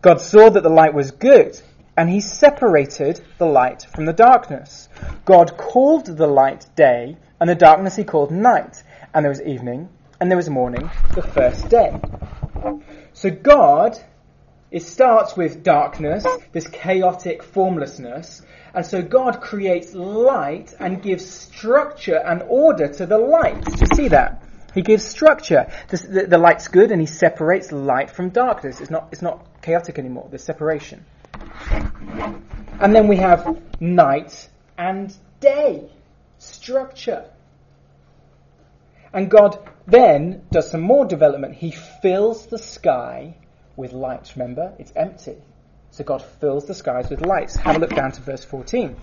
God 0.00 0.20
saw 0.20 0.48
that 0.48 0.62
the 0.62 0.70
light 0.70 0.94
was 0.94 1.10
good. 1.10 1.60
and 1.96 2.10
he 2.10 2.20
separated 2.20 3.20
the 3.38 3.46
light 3.46 3.86
from 3.94 4.04
the 4.04 4.12
darkness. 4.12 4.88
God 5.24 5.56
called 5.56 6.06
the 6.06 6.26
light 6.26 6.66
day, 6.74 7.16
and 7.40 7.48
the 7.48 7.54
darkness 7.54 7.96
he 7.96 8.04
called 8.04 8.30
night. 8.30 8.82
And 9.12 9.24
there 9.24 9.30
was 9.30 9.42
evening, 9.42 9.88
and 10.20 10.30
there 10.30 10.36
was 10.36 10.50
morning, 10.50 10.90
the 11.14 11.22
first 11.22 11.68
day. 11.68 12.00
So 13.12 13.30
God, 13.30 13.98
it 14.70 14.82
starts 14.82 15.36
with 15.36 15.62
darkness, 15.62 16.26
this 16.52 16.66
chaotic 16.68 17.42
formlessness, 17.42 18.42
and 18.74 18.84
so 18.84 19.02
God 19.02 19.40
creates 19.40 19.94
light 19.94 20.74
and 20.80 21.00
gives 21.00 21.28
structure 21.28 22.16
and 22.16 22.42
order 22.48 22.88
to 22.88 23.06
the 23.06 23.18
light. 23.18 23.64
Do 23.64 23.72
you 23.78 23.86
see 23.94 24.08
that? 24.08 24.42
He 24.74 24.82
gives 24.82 25.04
structure. 25.04 25.70
The, 25.88 26.26
the, 26.28 26.38
light's 26.38 26.66
good, 26.66 26.90
and 26.90 27.00
he 27.00 27.06
separates 27.06 27.70
light 27.70 28.10
from 28.10 28.30
darkness. 28.30 28.80
It's 28.80 28.90
not, 28.90 29.08
it's 29.12 29.22
not 29.22 29.62
chaotic 29.62 30.00
anymore. 30.00 30.26
There's 30.28 30.42
separation. 30.42 31.04
And 32.80 32.92
then 32.92 33.06
we 33.06 33.16
have 33.18 33.62
night 33.80 34.48
and 34.76 35.14
day. 35.38 35.88
Structure. 36.44 37.24
And 39.12 39.30
God 39.30 39.58
then 39.86 40.42
does 40.50 40.70
some 40.70 40.80
more 40.80 41.04
development. 41.04 41.54
He 41.54 41.70
fills 41.70 42.46
the 42.46 42.58
sky 42.58 43.36
with 43.76 43.92
light. 43.92 44.32
Remember, 44.36 44.72
it's 44.78 44.92
empty. 44.96 45.36
So 45.90 46.04
God 46.04 46.22
fills 46.22 46.66
the 46.66 46.74
skies 46.74 47.10
with 47.10 47.24
lights. 47.24 47.56
Have 47.56 47.76
a 47.76 47.78
look 47.78 47.94
down 47.94 48.12
to 48.12 48.20
verse 48.20 48.44
14. 48.44 48.96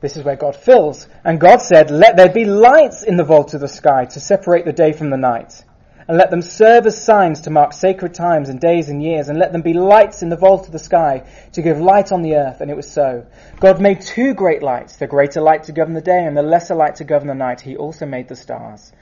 This 0.00 0.16
is 0.16 0.24
where 0.24 0.36
God 0.36 0.56
fills. 0.56 1.08
And 1.24 1.40
God 1.40 1.62
said, 1.62 1.90
Let 1.90 2.16
there 2.16 2.28
be 2.28 2.44
lights 2.44 3.02
in 3.04 3.16
the 3.16 3.24
vault 3.24 3.54
of 3.54 3.60
the 3.60 3.68
sky 3.68 4.04
to 4.06 4.20
separate 4.20 4.64
the 4.64 4.72
day 4.72 4.92
from 4.92 5.10
the 5.10 5.16
night 5.16 5.64
and 6.08 6.16
let 6.16 6.30
them 6.30 6.42
serve 6.42 6.86
as 6.86 7.02
signs 7.02 7.42
to 7.42 7.50
mark 7.50 7.72
sacred 7.72 8.14
times 8.14 8.48
and 8.48 8.60
days 8.60 8.88
and 8.88 9.02
years, 9.02 9.28
and 9.28 9.38
let 9.38 9.52
them 9.52 9.62
be 9.62 9.72
lights 9.72 10.22
in 10.22 10.28
the 10.28 10.36
vault 10.36 10.66
of 10.66 10.72
the 10.72 10.78
sky 10.78 11.24
to 11.52 11.62
give 11.62 11.80
light 11.80 12.12
on 12.12 12.22
the 12.22 12.36
earth. 12.36 12.60
And 12.60 12.70
it 12.70 12.76
was 12.76 12.90
so. 12.90 13.26
God 13.60 13.80
made 13.80 14.00
two 14.00 14.34
great 14.34 14.62
lights, 14.62 14.96
the 14.96 15.06
greater 15.06 15.40
light 15.40 15.64
to 15.64 15.72
govern 15.72 15.94
the 15.94 16.00
day 16.00 16.24
and 16.24 16.36
the 16.36 16.42
lesser 16.42 16.74
light 16.74 16.96
to 16.96 17.04
govern 17.04 17.28
the 17.28 17.34
night. 17.34 17.60
He 17.60 17.76
also 17.76 18.06
made 18.06 18.28
the 18.28 18.36
stars. 18.36 18.92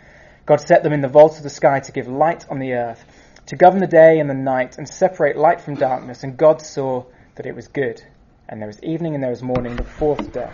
God 0.46 0.60
set 0.60 0.82
them 0.82 0.92
in 0.92 1.00
the 1.00 1.08
vault 1.08 1.36
of 1.36 1.42
the 1.42 1.50
sky 1.50 1.80
to 1.80 1.92
give 1.92 2.08
light 2.08 2.46
on 2.50 2.58
the 2.58 2.72
earth, 2.72 3.04
to 3.46 3.56
govern 3.56 3.80
the 3.80 3.86
day 3.86 4.18
and 4.18 4.28
the 4.28 4.34
night, 4.34 4.78
and 4.78 4.88
separate 4.88 5.36
light 5.36 5.60
from 5.60 5.74
darkness. 5.74 6.22
And 6.22 6.36
God 6.36 6.60
saw 6.60 7.04
that 7.36 7.46
it 7.46 7.54
was 7.54 7.68
good. 7.68 8.02
And 8.48 8.60
there 8.60 8.66
was 8.66 8.82
evening 8.82 9.14
and 9.14 9.22
there 9.22 9.30
was 9.30 9.42
morning, 9.42 9.76
the 9.76 9.84
fourth 9.84 10.32
day. 10.32 10.50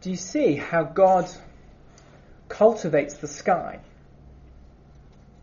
Do 0.00 0.10
you 0.10 0.16
see 0.16 0.54
how 0.54 0.84
God 0.84 1.28
cultivates 2.48 3.14
the 3.14 3.28
sky. 3.28 3.80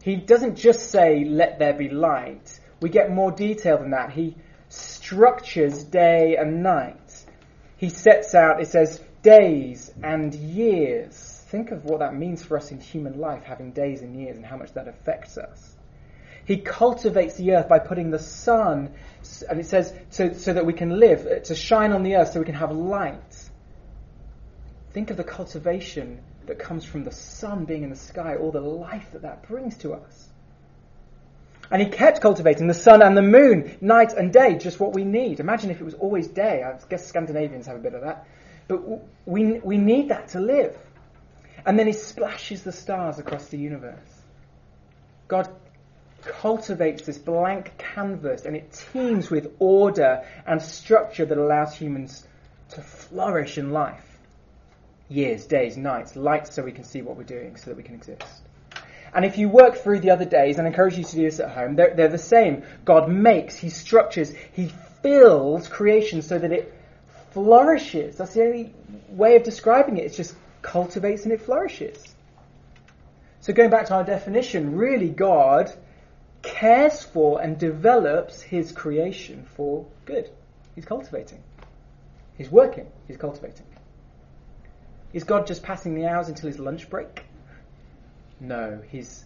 He 0.03 0.15
doesn't 0.15 0.55
just 0.55 0.91
say, 0.91 1.25
let 1.25 1.57
there 1.59 1.73
be 1.73 1.89
light. 1.89 2.59
We 2.81 2.89
get 2.89 3.11
more 3.11 3.31
detail 3.31 3.79
than 3.79 3.91
that. 3.91 4.11
He 4.11 4.35
structures 4.69 5.83
day 5.83 6.37
and 6.37 6.61
night. 6.61 7.25
He 7.77 7.89
sets 7.89 8.35
out, 8.35 8.61
it 8.61 8.67
says, 8.67 9.01
days 9.23 9.91
and 10.03 10.33
years. 10.33 11.43
Think 11.47 11.71
of 11.71 11.85
what 11.85 11.99
that 11.99 12.15
means 12.15 12.43
for 12.43 12.57
us 12.57 12.71
in 12.71 12.79
human 12.79 13.19
life, 13.19 13.43
having 13.43 13.71
days 13.71 14.01
and 14.01 14.15
years, 14.15 14.35
and 14.35 14.45
how 14.45 14.57
much 14.57 14.73
that 14.73 14.87
affects 14.87 15.37
us. 15.37 15.75
He 16.45 16.57
cultivates 16.57 17.35
the 17.35 17.53
earth 17.53 17.67
by 17.67 17.79
putting 17.79 18.11
the 18.11 18.19
sun, 18.19 18.93
and 19.49 19.59
it 19.59 19.65
says, 19.65 19.93
so, 20.11 20.33
so 20.33 20.53
that 20.53 20.65
we 20.65 20.73
can 20.73 20.99
live, 20.99 21.25
uh, 21.25 21.39
to 21.39 21.55
shine 21.55 21.91
on 21.91 22.03
the 22.03 22.17
earth 22.17 22.33
so 22.33 22.39
we 22.39 22.45
can 22.45 22.55
have 22.55 22.71
light. 22.71 23.49
Think 24.91 25.09
of 25.09 25.17
the 25.17 25.23
cultivation 25.23 26.21
that 26.47 26.59
comes 26.59 26.85
from 26.85 27.03
the 27.03 27.11
sun 27.11 27.65
being 27.65 27.83
in 27.83 27.89
the 27.89 27.95
sky, 27.95 28.35
all 28.35 28.51
the 28.51 28.61
life 28.61 29.07
that 29.13 29.21
that 29.23 29.47
brings 29.47 29.77
to 29.79 29.93
us. 29.93 30.27
And 31.71 31.81
he 31.81 31.89
kept 31.89 32.21
cultivating 32.21 32.67
the 32.67 32.73
sun 32.73 33.01
and 33.01 33.17
the 33.17 33.23
moon, 33.23 33.77
night 33.81 34.13
and 34.13 34.31
day, 34.31 34.57
just 34.57 34.79
what 34.79 34.93
we 34.93 35.03
need. 35.03 35.39
Imagine 35.39 35.71
if 35.71 35.81
it 35.81 35.83
was 35.83 35.95
always 35.95 36.27
day. 36.27 36.63
I 36.63 36.77
guess 36.87 37.07
Scandinavians 37.07 37.65
have 37.65 37.75
a 37.75 37.79
bit 37.79 37.93
of 37.93 38.01
that. 38.01 38.27
But 38.67 38.81
we, 39.25 39.59
we 39.59 39.77
need 39.77 40.09
that 40.09 40.29
to 40.29 40.39
live. 40.39 40.77
And 41.65 41.79
then 41.79 41.87
he 41.87 41.93
splashes 41.93 42.63
the 42.63 42.71
stars 42.71 43.17
across 43.17 43.47
the 43.47 43.57
universe. 43.57 43.97
God 45.27 45.49
cultivates 46.21 47.03
this 47.03 47.17
blank 47.17 47.77
canvas 47.77 48.45
and 48.45 48.55
it 48.55 48.71
teems 48.91 49.29
with 49.29 49.51
order 49.59 50.25
and 50.45 50.61
structure 50.61 51.25
that 51.25 51.37
allows 51.37 51.75
humans 51.75 52.27
to 52.69 52.81
flourish 52.81 53.57
in 53.57 53.71
life 53.71 54.14
years, 55.09 55.45
days, 55.45 55.77
nights, 55.77 56.15
lights 56.15 56.53
so 56.53 56.63
we 56.63 56.71
can 56.71 56.83
see 56.83 57.01
what 57.01 57.17
we're 57.17 57.23
doing, 57.23 57.55
so 57.57 57.69
that 57.69 57.77
we 57.77 57.83
can 57.83 57.95
exist. 57.95 58.41
And 59.13 59.23
if 59.23 59.37
you 59.37 59.47
work 59.47 59.77
through 59.77 59.99
the 59.99 60.11
other 60.11 60.25
days, 60.25 60.57
and 60.57 60.67
I 60.67 60.69
encourage 60.69 60.97
you 60.97 61.03
to 61.03 61.15
do 61.15 61.23
this 61.23 61.39
at 61.39 61.51
home, 61.51 61.75
they're, 61.75 61.93
they're 61.95 62.07
the 62.09 62.17
same. 62.17 62.63
God 62.83 63.09
makes, 63.09 63.55
He 63.55 63.69
structures, 63.69 64.33
He 64.51 64.71
fills 65.01 65.67
creation 65.67 66.21
so 66.21 66.37
that 66.37 66.51
it 66.51 66.73
flourishes. 67.31 68.17
That's 68.17 68.33
the 68.33 68.43
only 68.43 68.73
way 69.09 69.35
of 69.35 69.43
describing 69.43 69.97
it. 69.97 70.05
It 70.05 70.15
just 70.15 70.35
cultivates 70.61 71.23
and 71.23 71.31
it 71.31 71.41
flourishes. 71.41 72.03
So 73.39 73.53
going 73.53 73.69
back 73.69 73.85
to 73.87 73.93
our 73.93 74.03
definition, 74.03 74.75
really 74.75 75.09
God 75.09 75.71
cares 76.41 77.03
for 77.03 77.41
and 77.41 77.57
develops 77.57 78.41
His 78.41 78.71
creation 78.71 79.45
for 79.55 79.85
good. 80.05 80.29
He's 80.73 80.85
cultivating. 80.85 81.41
He's 82.37 82.49
working. 82.49 82.87
He's 83.07 83.17
cultivating. 83.17 83.65
Is 85.15 85.23
God 85.23 85.47
just 85.47 85.63
passing 85.63 85.95
the 85.95 86.07
hours 86.07 86.27
until 86.27 86.47
his 86.47 86.59
lunch 86.59 86.89
break? 86.89 87.23
No, 88.41 88.81
he's, 88.89 89.23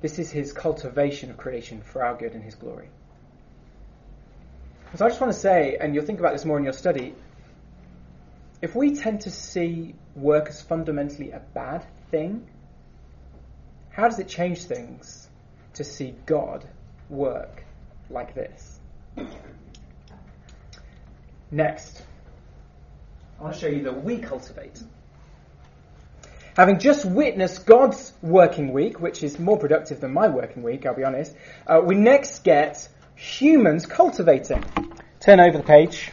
this 0.00 0.18
is 0.18 0.30
his 0.30 0.54
cultivation 0.54 1.30
of 1.30 1.36
creation 1.36 1.82
for 1.82 2.02
our 2.02 2.16
good 2.16 2.32
and 2.32 2.42
his 2.42 2.54
glory. 2.54 2.88
So 4.94 5.04
I 5.04 5.10
just 5.10 5.20
want 5.20 5.30
to 5.30 5.38
say, 5.38 5.76
and 5.78 5.94
you'll 5.94 6.06
think 6.06 6.18
about 6.18 6.32
this 6.32 6.46
more 6.46 6.56
in 6.56 6.64
your 6.64 6.72
study, 6.72 7.14
if 8.62 8.74
we 8.74 8.96
tend 8.96 9.20
to 9.22 9.30
see 9.30 9.94
work 10.16 10.48
as 10.48 10.62
fundamentally 10.62 11.32
a 11.32 11.42
bad 11.52 11.84
thing, 12.10 12.48
how 13.90 14.08
does 14.08 14.18
it 14.18 14.28
change 14.28 14.64
things 14.64 15.28
to 15.74 15.84
see 15.84 16.14
God 16.24 16.66
work 17.10 17.64
like 18.08 18.34
this? 18.34 18.80
Next, 21.50 22.02
I 23.38 23.42
want 23.42 23.54
to 23.56 23.60
show 23.60 23.66
you 23.66 23.82
that 23.82 24.02
we 24.02 24.16
cultivate. 24.16 24.82
Having 26.56 26.80
just 26.80 27.04
witnessed 27.06 27.64
God's 27.64 28.12
working 28.20 28.72
week, 28.72 29.00
which 29.00 29.22
is 29.22 29.38
more 29.38 29.58
productive 29.58 30.00
than 30.00 30.12
my 30.12 30.28
working 30.28 30.62
week, 30.62 30.84
I'll 30.84 30.94
be 30.94 31.04
honest, 31.04 31.34
uh, 31.66 31.80
we 31.82 31.94
next 31.94 32.44
get 32.44 32.88
humans 33.14 33.86
cultivating. 33.86 34.62
Turn 35.20 35.40
over 35.40 35.56
the 35.56 35.64
page 35.64 36.10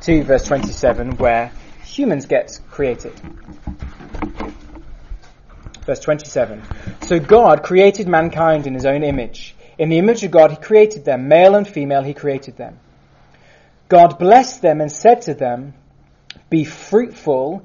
to 0.00 0.24
verse 0.24 0.44
27 0.44 1.18
where 1.18 1.52
humans 1.84 2.26
get 2.26 2.58
created. 2.68 3.12
Verse 5.84 6.00
27. 6.00 6.64
So 7.02 7.20
God 7.20 7.62
created 7.62 8.08
mankind 8.08 8.66
in 8.66 8.74
his 8.74 8.86
own 8.86 9.04
image. 9.04 9.54
In 9.78 9.88
the 9.88 9.98
image 9.98 10.24
of 10.24 10.32
God 10.32 10.50
he 10.50 10.56
created 10.56 11.04
them. 11.04 11.28
Male 11.28 11.54
and 11.54 11.68
female 11.68 12.02
he 12.02 12.12
created 12.12 12.56
them. 12.56 12.80
God 13.88 14.18
blessed 14.18 14.62
them 14.62 14.80
and 14.80 14.90
said 14.90 15.22
to 15.22 15.34
them, 15.34 15.74
Be 16.50 16.64
fruitful 16.64 17.64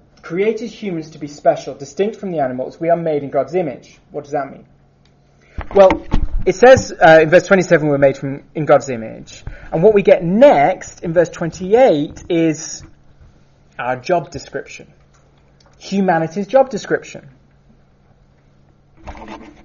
created 0.21 0.69
humans 0.69 1.11
to 1.11 1.19
be 1.19 1.27
special, 1.27 1.73
distinct 1.73 2.17
from 2.17 2.31
the 2.31 2.39
animals. 2.39 2.79
We 2.79 2.89
are 2.89 2.97
made 2.97 3.23
in 3.23 3.29
God's 3.29 3.55
image. 3.55 3.99
What 4.11 4.23
does 4.23 4.33
that 4.33 4.51
mean? 4.51 4.65
Well, 5.75 6.05
it 6.45 6.55
says 6.55 6.91
uh, 6.91 7.19
in 7.21 7.29
verse 7.29 7.45
27 7.47 7.87
we're 7.87 7.97
made 7.97 8.17
from 8.17 8.43
in 8.55 8.65
God's 8.65 8.89
image. 8.89 9.43
And 9.71 9.83
what 9.83 9.93
we 9.93 10.01
get 10.01 10.23
next 10.23 11.03
in 11.03 11.13
verse 11.13 11.29
28 11.29 12.25
is 12.29 12.83
our 13.77 13.95
job 13.95 14.31
description. 14.31 14.91
Humanity's 15.79 16.47
job 16.47 16.69
description. 16.69 17.29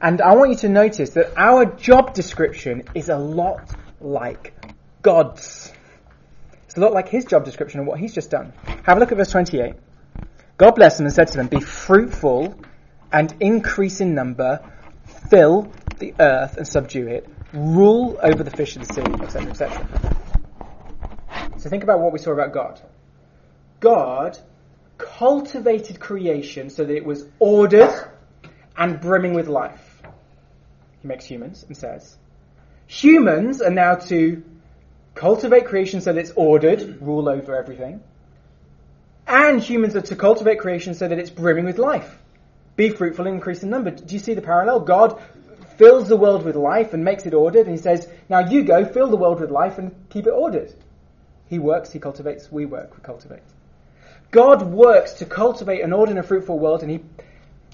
And 0.00 0.20
I 0.20 0.34
want 0.34 0.50
you 0.50 0.56
to 0.58 0.68
notice 0.68 1.10
that 1.10 1.32
our 1.36 1.64
job 1.64 2.14
description 2.14 2.82
is 2.94 3.08
a 3.08 3.16
lot 3.16 3.74
like 4.00 4.54
God's. 5.02 5.72
It's 6.66 6.76
a 6.76 6.80
lot 6.80 6.92
like 6.92 7.08
his 7.08 7.24
job 7.24 7.44
description 7.44 7.80
and 7.80 7.86
what 7.86 7.98
he's 7.98 8.14
just 8.14 8.30
done. 8.30 8.52
Have 8.84 8.96
a 8.96 9.00
look 9.00 9.12
at 9.12 9.18
verse 9.18 9.30
28. 9.30 9.74
God 10.56 10.74
blessed 10.74 10.98
them 10.98 11.06
and 11.06 11.14
said 11.14 11.28
to 11.28 11.36
them, 11.36 11.48
Be 11.48 11.60
fruitful 11.60 12.58
and 13.12 13.34
increase 13.40 14.00
in 14.00 14.14
number, 14.14 14.60
fill 15.30 15.70
the 15.98 16.14
earth 16.18 16.56
and 16.56 16.66
subdue 16.66 17.08
it, 17.08 17.28
rule 17.52 18.18
over 18.22 18.42
the 18.42 18.50
fish 18.50 18.76
of 18.76 18.86
the 18.86 18.94
sea, 18.94 19.02
etc., 19.22 19.50
etc. 19.50 19.86
So 21.58 21.68
think 21.68 21.82
about 21.82 22.00
what 22.00 22.12
we 22.12 22.18
saw 22.18 22.32
about 22.32 22.52
God. 22.52 22.80
God 23.80 24.38
cultivated 24.98 26.00
creation 26.00 26.70
so 26.70 26.84
that 26.84 26.94
it 26.94 27.04
was 27.04 27.26
ordered 27.38 27.92
and 28.76 29.00
brimming 29.00 29.34
with 29.34 29.48
life. 29.48 30.02
He 31.02 31.08
makes 31.08 31.26
humans 31.26 31.64
and 31.64 31.76
says, 31.76 32.16
humans 32.86 33.60
are 33.60 33.70
now 33.70 33.96
to 33.96 34.42
cultivate 35.14 35.66
creation 35.66 36.00
so 36.00 36.12
that 36.12 36.20
it's 36.20 36.32
ordered, 36.34 37.00
rule 37.00 37.28
over 37.28 37.56
everything, 37.56 38.02
and 39.26 39.60
humans 39.60 39.96
are 39.96 40.02
to 40.02 40.16
cultivate 40.16 40.58
creation 40.58 40.94
so 40.94 41.08
that 41.08 41.18
it's 41.18 41.30
brimming 41.30 41.64
with 41.64 41.78
life. 41.78 42.18
Be 42.76 42.90
fruitful 42.90 43.26
and 43.26 43.36
increase 43.36 43.62
in 43.62 43.70
number. 43.70 43.90
Do 43.90 44.14
you 44.14 44.20
see 44.20 44.34
the 44.34 44.42
parallel? 44.42 44.80
God 44.80 45.20
fills 45.76 46.08
the 46.08 46.16
world 46.16 46.44
with 46.44 46.56
life 46.56 46.94
and 46.94 47.04
makes 47.04 47.26
it 47.26 47.34
ordered, 47.34 47.66
and 47.66 47.76
he 47.76 47.82
says, 47.82 48.08
now 48.28 48.40
you 48.40 48.62
go, 48.62 48.84
fill 48.84 49.08
the 49.08 49.16
world 49.16 49.40
with 49.40 49.50
life 49.50 49.78
and 49.78 49.94
keep 50.10 50.26
it 50.26 50.30
ordered. 50.30 50.72
He 51.48 51.58
works, 51.58 51.92
he 51.92 51.98
cultivates, 51.98 52.50
we 52.50 52.66
work, 52.66 52.96
we 52.96 53.02
cultivate. 53.02 53.42
God 54.30 54.62
works 54.62 55.12
to 55.14 55.24
cultivate 55.24 55.82
an 55.82 55.92
ordered 55.92 56.16
and 56.16 56.26
fruitful 56.26 56.58
world, 56.58 56.82
and 56.82 56.90
he, 56.90 57.00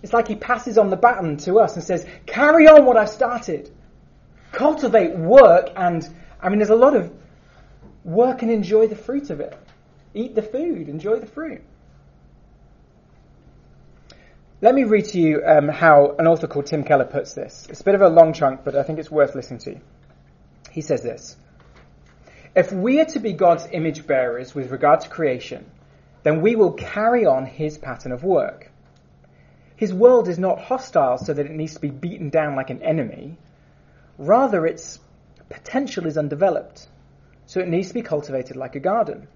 it's 0.03 0.13
like 0.13 0.29
he 0.29 0.37
passes 0.37 0.79
on 0.79 0.91
the 0.91 0.97
baton 0.97 1.37
to 1.39 1.59
us 1.59 1.75
and 1.75 1.85
says, 1.85 2.07
carry 2.27 2.69
on 2.69 2.85
what 2.85 2.97
I've 2.97 3.09
started. 3.09 3.71
Cultivate, 4.53 5.17
work, 5.17 5.71
and, 5.77 6.07
I 6.41 6.49
mean, 6.49 6.59
there's 6.59 6.71
a 6.71 6.77
lot 6.77 6.95
of 6.95 7.13
work 8.05 8.43
and 8.43 8.51
enjoy 8.51 8.87
the 8.87 8.97
fruit 8.97 9.31
of 9.31 9.41
it. 9.41 9.57
Eat 10.15 10.35
the 10.35 10.43
food, 10.43 10.89
enjoy 10.89 11.19
the 11.19 11.27
fruit. 11.27 11.63
Let 14.61 14.75
me 14.75 14.85
read 14.85 15.07
to 15.07 15.21
you 15.21 15.43
um, 15.45 15.69
how 15.69 16.15
an 16.19 16.27
author 16.27 16.47
called 16.47 16.67
Tim 16.67 16.85
Keller 16.85 17.05
puts 17.05 17.35
this. 17.35 17.67
It's 17.69 17.81
a 17.81 17.85
bit 17.85 17.97
of 17.97 18.03
a 18.03 18.09
long 18.09 18.33
chunk, 18.33 18.63
but 18.65 18.77
I 18.77 18.85
think 18.85 18.99
it's 18.99 19.11
worth 19.11 19.35
listening 19.35 19.59
to. 19.61 19.81
He 20.71 20.83
says 20.83 21.03
this 21.03 21.37
If 22.55 22.73
we 22.73 23.01
are 23.01 23.07
to 23.07 23.19
be 23.19 23.33
God's 23.33 23.67
image 23.73 24.07
bearers 24.07 24.55
with 24.55 24.71
regard 24.71 25.01
to 25.01 25.09
creation, 25.09 25.69
then 26.23 26.43
we 26.43 26.55
will 26.55 26.73
carry 26.73 27.27
on 27.27 27.47
his 27.47 27.77
pattern 27.79 28.13
of 28.13 28.23
work. 28.23 28.71
His 29.75 29.93
world 29.93 30.29
is 30.29 30.39
not 30.39 30.61
hostile 30.61 31.19
so 31.19 31.35
that 31.35 31.47
it 31.47 31.51
needs 31.51 31.75
to 31.75 31.81
be 31.81 31.91
beaten 31.91 32.31
down 32.31 32.55
like 32.55 32.71
an 32.71 32.83
enemy. 32.83 33.37
Rather, 34.17 34.65
its 34.65 35.01
potential 35.49 36.07
is 36.07 36.17
undeveloped, 36.17 36.87
so 37.47 37.59
it 37.59 37.67
needs 37.67 37.89
to 37.89 37.95
be 37.95 38.03
cultivated 38.03 38.55
like 38.55 38.77
a 38.77 38.81
garden. 38.81 39.27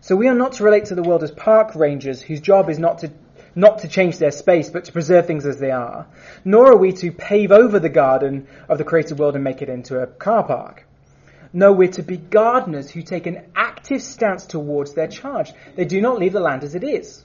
So 0.00 0.16
we 0.16 0.28
are 0.28 0.34
not 0.34 0.52
to 0.54 0.64
relate 0.64 0.86
to 0.86 0.94
the 0.94 1.02
world 1.02 1.22
as 1.22 1.30
park 1.30 1.74
rangers 1.74 2.22
whose 2.22 2.40
job 2.40 2.70
is 2.70 2.78
not 2.78 2.98
to 2.98 3.10
not 3.54 3.80
to 3.80 3.88
change 3.88 4.18
their 4.18 4.30
space, 4.30 4.70
but 4.70 4.84
to 4.84 4.92
preserve 4.92 5.26
things 5.26 5.44
as 5.44 5.58
they 5.58 5.72
are. 5.72 6.06
Nor 6.44 6.72
are 6.72 6.76
we 6.76 6.92
to 6.92 7.10
pave 7.10 7.50
over 7.50 7.80
the 7.80 7.88
garden 7.88 8.46
of 8.68 8.78
the 8.78 8.84
created 8.84 9.18
world 9.18 9.34
and 9.34 9.42
make 9.42 9.62
it 9.62 9.68
into 9.68 10.00
a 10.00 10.06
car 10.06 10.44
park. 10.44 10.86
No, 11.52 11.72
we're 11.72 11.88
to 11.92 12.02
be 12.02 12.18
gardeners 12.18 12.90
who 12.90 13.02
take 13.02 13.26
an 13.26 13.46
active 13.56 14.02
stance 14.02 14.46
towards 14.46 14.94
their 14.94 15.08
charge. 15.08 15.52
They 15.74 15.86
do 15.86 16.00
not 16.00 16.18
leave 16.18 16.34
the 16.34 16.40
land 16.40 16.62
as 16.62 16.74
it 16.74 16.84
is. 16.84 17.24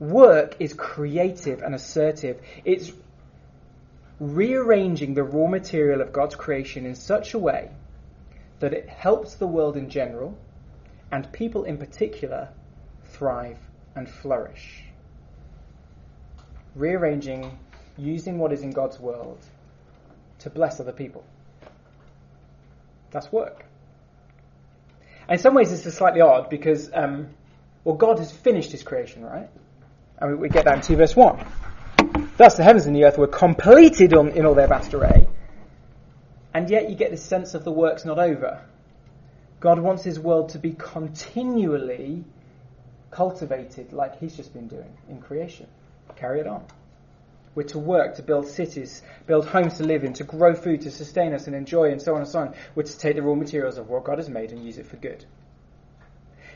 Work 0.00 0.56
is 0.58 0.72
creative 0.72 1.62
and 1.62 1.74
assertive. 1.74 2.40
It's 2.64 2.90
rearranging 4.18 5.14
the 5.14 5.22
raw 5.22 5.46
material 5.46 6.00
of 6.00 6.12
God's 6.12 6.34
creation 6.34 6.86
in 6.86 6.94
such 6.94 7.34
a 7.34 7.38
way 7.38 7.70
that 8.58 8.72
it 8.72 8.88
helps 8.88 9.34
the 9.34 9.46
world 9.46 9.76
in 9.76 9.90
general 9.90 10.36
and 11.12 11.30
people 11.32 11.64
in 11.64 11.76
particular 11.76 12.48
thrive 13.04 13.58
and 13.94 14.08
flourish. 14.08 14.84
Rearranging, 16.74 17.58
using 17.96 18.38
what 18.38 18.52
is 18.52 18.62
in 18.62 18.70
God's 18.70 19.00
world 19.00 19.38
to 20.40 20.50
bless 20.50 20.80
other 20.80 20.92
people. 20.92 21.24
That's 23.10 23.30
work. 23.32 23.64
And 25.28 25.38
in 25.38 25.38
some 25.38 25.54
ways, 25.54 25.70
this 25.70 25.86
is 25.86 25.94
slightly 25.94 26.20
odd 26.20 26.48
because, 26.48 26.90
um, 26.92 27.28
well, 27.84 27.96
God 27.96 28.18
has 28.18 28.32
finished 28.32 28.72
his 28.72 28.82
creation, 28.82 29.24
right? 29.24 29.48
And 30.18 30.38
we 30.38 30.48
get 30.48 30.64
that 30.64 30.76
in 30.76 30.82
2 30.82 30.96
verse 30.96 31.16
1. 31.16 31.44
Thus, 32.36 32.56
the 32.56 32.64
heavens 32.64 32.86
and 32.86 32.96
the 32.96 33.04
earth 33.04 33.18
were 33.18 33.26
completed 33.26 34.14
on, 34.14 34.28
in 34.28 34.46
all 34.46 34.54
their 34.54 34.66
vast 34.66 34.94
array. 34.94 35.28
And 36.54 36.70
yet, 36.70 36.88
you 36.88 36.96
get 36.96 37.10
this 37.10 37.22
sense 37.22 37.54
of 37.54 37.64
the 37.64 37.70
work's 37.70 38.04
not 38.04 38.18
over. 38.18 38.62
God 39.60 39.78
wants 39.78 40.02
his 40.02 40.18
world 40.18 40.50
to 40.50 40.58
be 40.58 40.72
continually 40.72 42.24
cultivated 43.10 43.92
like 43.92 44.18
he's 44.18 44.34
just 44.34 44.52
been 44.54 44.68
doing 44.68 44.96
in 45.08 45.20
creation. 45.20 45.66
Carry 46.16 46.40
it 46.40 46.46
on. 46.46 46.64
We're 47.54 47.64
to 47.64 47.78
work 47.78 48.16
to 48.16 48.22
build 48.22 48.46
cities, 48.46 49.02
build 49.26 49.46
homes 49.46 49.74
to 49.78 49.84
live 49.84 50.04
in, 50.04 50.12
to 50.14 50.24
grow 50.24 50.54
food, 50.54 50.82
to 50.82 50.90
sustain 50.90 51.34
us 51.34 51.46
and 51.46 51.56
enjoy, 51.56 51.90
and 51.90 52.00
so 52.00 52.14
on 52.14 52.20
and 52.20 52.28
so 52.28 52.40
on. 52.40 52.54
We're 52.74 52.84
to 52.84 52.98
take 52.98 53.16
the 53.16 53.22
raw 53.22 53.34
materials 53.34 53.76
of 53.76 53.88
what 53.88 54.04
God 54.04 54.18
has 54.18 54.28
made 54.28 54.52
and 54.52 54.64
use 54.64 54.78
it 54.78 54.86
for 54.86 54.96
good. 54.96 55.24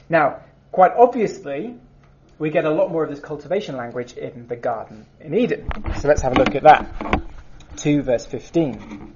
Now, 0.09 0.41
quite 0.71 0.93
obviously, 0.93 1.75
we 2.39 2.51
get 2.51 2.65
a 2.65 2.71
lot 2.71 2.91
more 2.91 3.03
of 3.03 3.11
this 3.11 3.21
cultivation 3.21 3.77
language 3.77 4.13
in 4.13 4.47
the 4.47 4.57
Garden 4.57 5.07
in 5.21 5.35
Eden. 5.35 5.69
So 6.01 6.09
let's 6.09 6.23
have 6.23 6.33
a 6.33 6.37
look 6.37 6.55
at 6.55 6.63
that. 6.63 7.23
2 7.77 8.03
verse 8.03 8.27
15. 8.27 9.15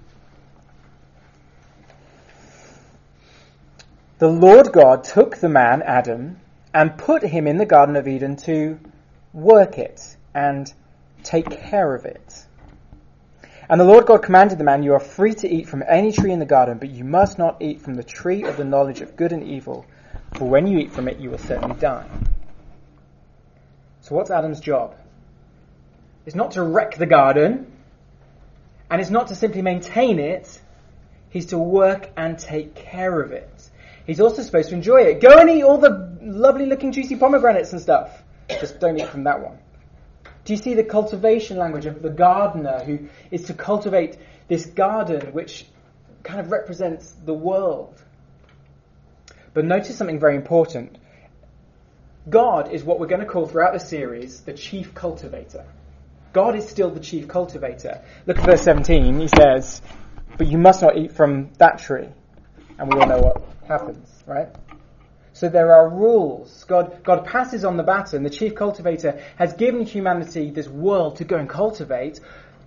The 4.19 4.29
Lord 4.29 4.73
God 4.73 5.05
took 5.05 5.37
the 5.37 5.49
man, 5.49 5.83
Adam, 5.83 6.41
and 6.75 6.99
put 6.99 7.23
him 7.23 7.47
in 7.47 7.57
the 7.57 7.67
Garden 7.67 7.97
of 7.97 8.09
Eden 8.09 8.37
to 8.37 8.79
work 9.33 9.79
it 9.79 10.17
and 10.35 10.73
take 11.23 11.51
care 11.51 11.95
of 11.95 12.05
it. 12.05 12.45
And 13.69 13.81
the 13.81 13.85
Lord 13.85 14.07
God 14.07 14.23
commanded 14.23 14.59
the 14.59 14.65
man, 14.65 14.83
You 14.83 14.95
are 14.95 15.01
free 15.01 15.35
to 15.35 15.49
eat 15.49 15.69
from 15.69 15.85
any 15.87 16.11
tree 16.11 16.33
in 16.33 16.39
the 16.39 16.47
garden, 16.47 16.79
but 16.79 16.91
you 16.91 17.05
must 17.05 17.39
not 17.39 17.61
eat 17.61 17.81
from 17.81 17.95
the 17.95 18.03
tree 18.03 18.45
of 18.45 18.57
the 18.57 18.65
knowledge 18.65 19.03
of 19.03 19.15
good 19.15 19.33
and 19.33 19.45
evil, 19.45 19.85
for 20.35 20.49
when 20.49 20.67
you 20.67 20.79
eat 20.79 20.91
from 20.91 21.07
it, 21.07 21.19
you 21.19 21.31
will 21.31 21.39
certainly 21.39 21.79
die. 21.79 22.07
So, 24.01 24.15
what's 24.15 24.31
Adam's 24.31 24.61
job? 24.61 24.97
It's 26.25 26.35
not 26.35 26.53
to 26.53 26.63
wreck 26.63 26.97
the 26.97 27.07
garden, 27.07 27.71
and 28.91 29.01
it's 29.01 29.11
not 29.11 29.29
to 29.29 29.35
simply 29.35 29.63
maintain 29.63 30.19
it, 30.19 30.61
he's 31.29 31.47
to 31.47 31.59
work 31.59 32.11
and 32.17 32.39
take 32.39 32.75
care 32.75 33.21
of 33.21 33.33
it. 33.33 33.68
He's 34.09 34.21
also 34.21 34.41
supposed 34.41 34.71
to 34.71 34.75
enjoy 34.75 35.03
it. 35.03 35.21
Go 35.21 35.39
and 35.39 35.51
eat 35.51 35.63
all 35.63 35.77
the 35.77 36.17
lovely 36.23 36.65
looking 36.65 36.93
juicy 36.93 37.17
pomegranates 37.17 37.75
and 37.75 37.81
stuff. 37.81 38.23
Just 38.49 38.81
don't 38.81 38.99
eat 38.99 39.07
from 39.07 39.25
that 39.25 39.43
one. 39.43 39.59
Do 40.47 40.55
you 40.55 40.57
see 40.57 40.73
the 40.73 40.83
cultivation 40.83 41.59
language 41.59 41.85
of 41.85 42.01
the 42.01 42.09
gardener 42.09 42.83
who 42.83 43.11
is 43.31 43.45
to 43.45 43.53
cultivate 43.53 44.17
this 44.49 44.65
garden 44.65 45.35
which 45.35 45.67
kind 46.23 46.41
of 46.41 46.51
represents 46.51 47.13
the 47.27 47.35
world? 47.35 48.03
But 49.53 49.67
notice 49.67 49.95
something 49.95 50.19
very 50.19 50.37
important. 50.37 50.97
God 52.31 52.73
is 52.73 52.83
what 52.85 52.99
we're 52.99 53.09
going 53.09 53.21
to 53.21 53.27
call 53.27 53.47
throughout 53.47 53.75
the 53.75 53.79
series 53.79 54.41
the 54.41 54.55
chief 54.55 54.95
cultivator. 54.95 55.67
God 56.33 56.57
is 56.57 56.67
still 56.67 56.89
the 56.91 57.01
chief 57.01 57.29
cultivator. 57.29 58.03
Look 58.25 58.39
at 58.39 58.47
verse 58.47 58.63
17. 58.63 59.21
He 59.21 59.29
says, 59.29 59.83
But 60.39 60.47
you 60.47 60.57
must 60.57 60.81
not 60.81 60.97
eat 60.97 61.13
from 61.13 61.51
that 61.59 61.81
tree. 61.81 62.09
And 62.79 62.93
we 62.93 63.01
all 63.01 63.09
know 63.09 63.19
what 63.19 63.43
happens, 63.67 64.09
right? 64.27 64.49
So 65.33 65.49
there 65.49 65.73
are 65.73 65.89
rules. 65.89 66.65
God, 66.65 67.03
God 67.05 67.25
passes 67.25 67.65
on 67.65 67.77
the 67.77 67.83
baton. 67.83 68.23
The 68.23 68.31
chief 68.31 68.55
cultivator 68.55 69.23
has 69.37 69.53
given 69.53 69.85
humanity 69.85 70.51
this 70.51 70.69
world 70.69 71.17
to 71.17 71.25
go 71.25 71.37
and 71.37 71.49
cultivate, 71.49 72.21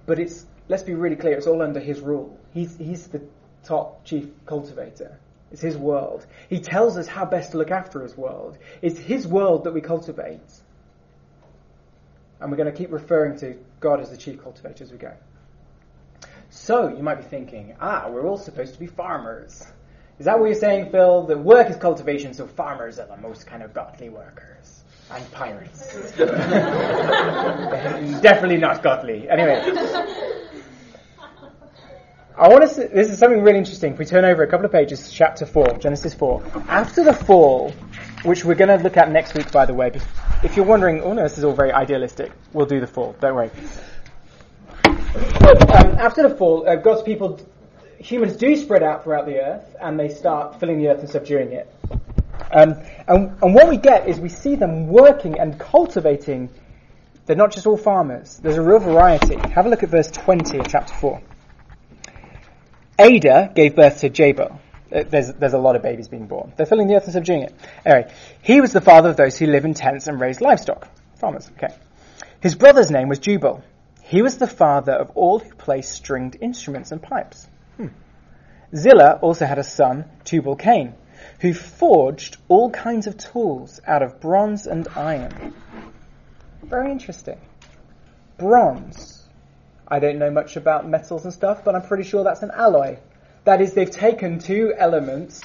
but 0.05 0.19
it's, 0.19 0.45
let's 0.69 0.83
be 0.83 0.93
really 0.93 1.15
clear, 1.15 1.37
it's 1.37 1.47
all 1.47 1.61
under 1.61 1.79
his 1.79 1.99
rule. 1.99 2.37
He's, 2.53 2.77
he's 2.77 3.07
the 3.07 3.21
top 3.63 4.05
chief 4.05 4.27
cultivator. 4.45 5.17
It's 5.51 5.61
his 5.61 5.75
world. 5.75 6.25
He 6.49 6.59
tells 6.59 6.97
us 6.97 7.07
how 7.07 7.25
best 7.25 7.51
to 7.51 7.57
look 7.57 7.71
after 7.71 8.01
his 8.01 8.15
world. 8.15 8.57
It's 8.81 8.99
his 8.99 9.27
world 9.27 9.65
that 9.65 9.73
we 9.73 9.81
cultivate. 9.81 10.39
And 12.39 12.49
we're 12.49 12.57
going 12.57 12.71
to 12.71 12.77
keep 12.77 12.91
referring 12.91 13.37
to 13.39 13.57
God 13.79 13.99
as 13.99 14.09
the 14.09 14.17
chief 14.17 14.41
cultivator 14.41 14.83
as 14.83 14.91
we 14.91 14.97
go. 14.97 15.13
So, 16.49 16.87
you 16.87 17.03
might 17.03 17.15
be 17.15 17.23
thinking, 17.23 17.75
ah, 17.79 18.07
we're 18.09 18.25
all 18.25 18.37
supposed 18.37 18.73
to 18.73 18.79
be 18.79 18.87
farmers. 18.87 19.65
Is 20.21 20.25
that 20.25 20.39
what 20.39 20.45
you're 20.45 20.53
saying, 20.53 20.91
Phil? 20.91 21.23
The 21.23 21.35
work 21.35 21.71
is 21.71 21.77
cultivation, 21.77 22.35
so 22.35 22.45
farmers 22.45 22.99
are 22.99 23.07
the 23.07 23.17
most 23.17 23.47
kind 23.47 23.63
of 23.63 23.73
godly 23.73 24.09
workers. 24.09 24.83
And 25.09 25.31
pirates. 25.31 25.95
Definitely 28.21 28.57
not 28.57 28.83
godly. 28.83 29.27
Anyway. 29.27 29.63
I 32.37 32.47
want 32.49 32.69
to. 32.69 32.87
This 32.93 33.09
is 33.09 33.17
something 33.17 33.41
really 33.41 33.57
interesting. 33.57 33.93
If 33.93 33.97
we 33.97 34.05
turn 34.05 34.23
over 34.23 34.43
a 34.43 34.47
couple 34.47 34.67
of 34.67 34.71
pages 34.71 35.11
chapter 35.11 35.47
four, 35.47 35.75
Genesis 35.79 36.13
four. 36.13 36.43
After 36.67 37.03
the 37.03 37.13
fall, 37.13 37.73
which 38.21 38.45
we're 38.45 38.53
going 38.53 38.77
to 38.77 38.83
look 38.83 38.97
at 38.97 39.09
next 39.09 39.33
week, 39.33 39.51
by 39.51 39.65
the 39.65 39.73
way. 39.73 39.91
If 40.43 40.55
you're 40.55 40.67
wondering, 40.67 41.01
oh 41.01 41.13
no, 41.13 41.23
this 41.23 41.39
is 41.39 41.43
all 41.43 41.53
very 41.53 41.71
idealistic. 41.71 42.31
We'll 42.53 42.67
do 42.67 42.79
the 42.79 42.85
fall. 42.85 43.15
Don't 43.19 43.33
worry. 43.33 43.49
Um, 45.15 45.97
after 45.97 46.29
the 46.29 46.35
fall, 46.37 46.69
uh, 46.69 46.75
God's 46.75 47.01
people 47.01 47.39
humans 48.01 48.35
do 48.35 48.55
spread 48.55 48.83
out 48.83 49.03
throughout 49.03 49.25
the 49.25 49.39
earth 49.39 49.75
and 49.79 49.99
they 49.99 50.09
start 50.09 50.59
filling 50.59 50.79
the 50.79 50.89
earth 50.89 50.99
and 50.99 51.09
subduing 51.09 51.51
it. 51.51 51.73
Um, 52.51 52.75
and, 53.07 53.37
and 53.41 53.53
what 53.53 53.69
we 53.69 53.77
get 53.77 54.07
is 54.07 54.19
we 54.19 54.29
see 54.29 54.55
them 54.55 54.87
working 54.87 55.39
and 55.39 55.59
cultivating. 55.59 56.49
They're 57.25 57.35
not 57.35 57.51
just 57.51 57.67
all 57.67 57.77
farmers. 57.77 58.39
There's 58.41 58.57
a 58.57 58.61
real 58.61 58.79
variety. 58.79 59.35
Have 59.51 59.65
a 59.65 59.69
look 59.69 59.83
at 59.83 59.89
verse 59.89 60.09
20 60.09 60.57
of 60.59 60.67
chapter 60.67 60.93
4. 60.95 61.21
Adah 62.99 63.51
gave 63.53 63.75
birth 63.75 63.99
to 63.99 64.09
Jabal. 64.09 64.59
Uh, 64.93 65.03
There's, 65.03 65.31
there's 65.33 65.53
a 65.53 65.57
lot 65.57 65.77
of 65.77 65.81
babies 65.81 66.09
being 66.09 66.27
born. 66.27 66.51
They're 66.57 66.65
filling 66.65 66.87
the 66.87 66.95
earth 66.95 67.05
and 67.05 67.13
subduing 67.13 67.43
it. 67.43 67.55
Anyway, 67.85 68.11
he 68.41 68.59
was 68.59 68.73
the 68.73 68.81
father 68.81 69.09
of 69.09 69.15
those 69.15 69.37
who 69.37 69.47
live 69.47 69.63
in 69.63 69.73
tents 69.73 70.07
and 70.07 70.19
raise 70.19 70.41
livestock. 70.41 70.89
Farmers, 71.15 71.49
okay. 71.55 71.73
His 72.41 72.55
brother's 72.55 72.91
name 72.91 73.07
was 73.07 73.19
Jubal. 73.19 73.63
He 74.01 74.21
was 74.21 74.37
the 74.37 74.47
father 74.47 74.91
of 74.91 75.11
all 75.11 75.39
who 75.39 75.55
play 75.55 75.81
stringed 75.81 76.35
instruments 76.41 76.91
and 76.91 77.01
pipes. 77.01 77.47
Hmm. 77.87 78.75
Zillah 78.75 79.19
also 79.21 79.45
had 79.45 79.59
a 79.59 79.63
son, 79.63 80.05
Tubal 80.23 80.55
Cain, 80.55 80.93
who 81.39 81.53
forged 81.53 82.37
all 82.47 82.69
kinds 82.69 83.07
of 83.07 83.17
tools 83.17 83.81
out 83.85 84.01
of 84.01 84.19
bronze 84.21 84.67
and 84.67 84.87
iron. 84.95 85.53
Very 86.63 86.91
interesting. 86.91 87.39
Bronze. 88.37 89.27
I 89.87 89.99
don't 89.99 90.19
know 90.19 90.31
much 90.31 90.55
about 90.55 90.87
metals 90.87 91.25
and 91.25 91.33
stuff, 91.33 91.65
but 91.65 91.75
I'm 91.75 91.81
pretty 91.81 92.03
sure 92.03 92.23
that's 92.23 92.43
an 92.43 92.51
alloy. 92.51 92.97
That 93.43 93.59
is, 93.59 93.73
they've 93.73 93.91
taken 93.91 94.39
two 94.39 94.73
elements, 94.77 95.41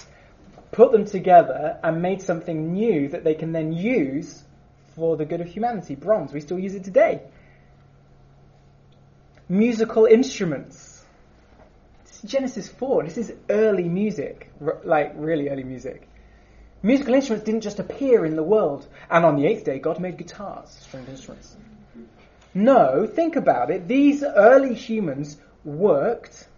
put 0.71 0.93
them 0.93 1.05
together, 1.05 1.81
and 1.83 2.03
made 2.03 2.23
something 2.23 2.75
new 2.75 3.09
that 3.09 3.25
they 3.25 3.35
can 3.35 3.53
then 3.53 3.73
use 3.73 4.45
for 4.95 5.17
the 5.17 5.25
good 5.25 5.41
of 5.41 5.49
humanity. 5.49 5.95
Bronze. 5.95 6.33
We 6.33 6.41
still 6.41 6.59
use 6.59 6.75
it 6.75 6.85
today. 6.85 7.23
Musical 9.49 10.05
instruments. 10.07 10.96
Genesis 12.23 12.69
4. 12.69 13.05
This 13.05 13.19
is 13.19 13.33
early 13.49 13.89
music, 13.89 14.51
r- 14.65 14.79
like 14.85 15.13
really 15.17 15.49
early 15.49 15.65
music. 15.65 16.09
Musical 16.83 17.15
instruments 17.15 17.45
didn't 17.45 17.63
just 17.63 17.79
appear 17.79 18.25
in 18.25 18.37
the 18.37 18.43
world, 18.43 18.87
and 19.11 19.25
on 19.25 19.37
the 19.37 19.47
eighth 19.47 19.65
day, 19.65 19.79
God 19.79 19.99
made 19.99 20.17
guitars, 20.17 20.71
stringed 20.71 21.09
instruments. 21.09 21.57
No, 22.55 23.07
think 23.07 23.37
about 23.37 23.71
it. 23.71 23.89
These 23.89 24.23
early 24.23 24.75
humans 24.75 25.39
worked, 25.65 26.49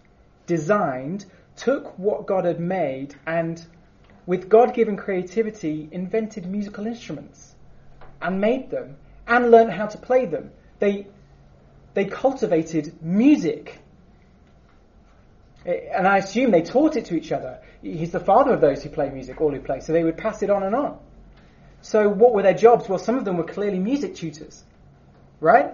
designed, 0.45 1.25
took 1.55 1.97
what 1.97 2.25
God 2.25 2.45
had 2.45 2.59
made, 2.59 3.15
and 3.25 3.65
with 4.25 4.49
God 4.49 4.73
given 4.73 4.95
creativity, 4.95 5.89
invented 5.91 6.45
musical 6.45 6.85
instruments 6.85 7.55
and 8.21 8.39
made 8.39 8.69
them 8.69 8.97
and 9.27 9.51
learned 9.51 9.71
how 9.71 9.87
to 9.87 9.97
play 9.97 10.25
them. 10.25 10.51
They, 10.79 11.07
they 11.93 12.05
cultivated 12.05 13.01
music. 13.01 13.79
And 15.69 16.07
I 16.07 16.17
assume 16.17 16.51
they 16.51 16.63
taught 16.63 16.95
it 16.95 17.05
to 17.05 17.15
each 17.15 17.31
other. 17.31 17.59
He's 17.81 18.11
the 18.11 18.19
father 18.19 18.53
of 18.53 18.61
those 18.61 18.83
who 18.83 18.89
play 18.89 19.09
music, 19.09 19.39
all 19.39 19.51
who 19.51 19.59
play, 19.59 19.79
so 19.81 19.93
they 19.93 20.03
would 20.03 20.17
pass 20.17 20.41
it 20.41 20.49
on 20.49 20.63
and 20.63 20.75
on. 20.75 20.97
So 21.81 22.09
what 22.09 22.33
were 22.33 22.41
their 22.41 22.53
jobs? 22.53 22.89
Well, 22.89 22.99
some 22.99 23.17
of 23.17 23.25
them 23.25 23.37
were 23.37 23.43
clearly 23.43 23.79
music 23.79 24.15
tutors, 24.15 24.63
right? 25.39 25.73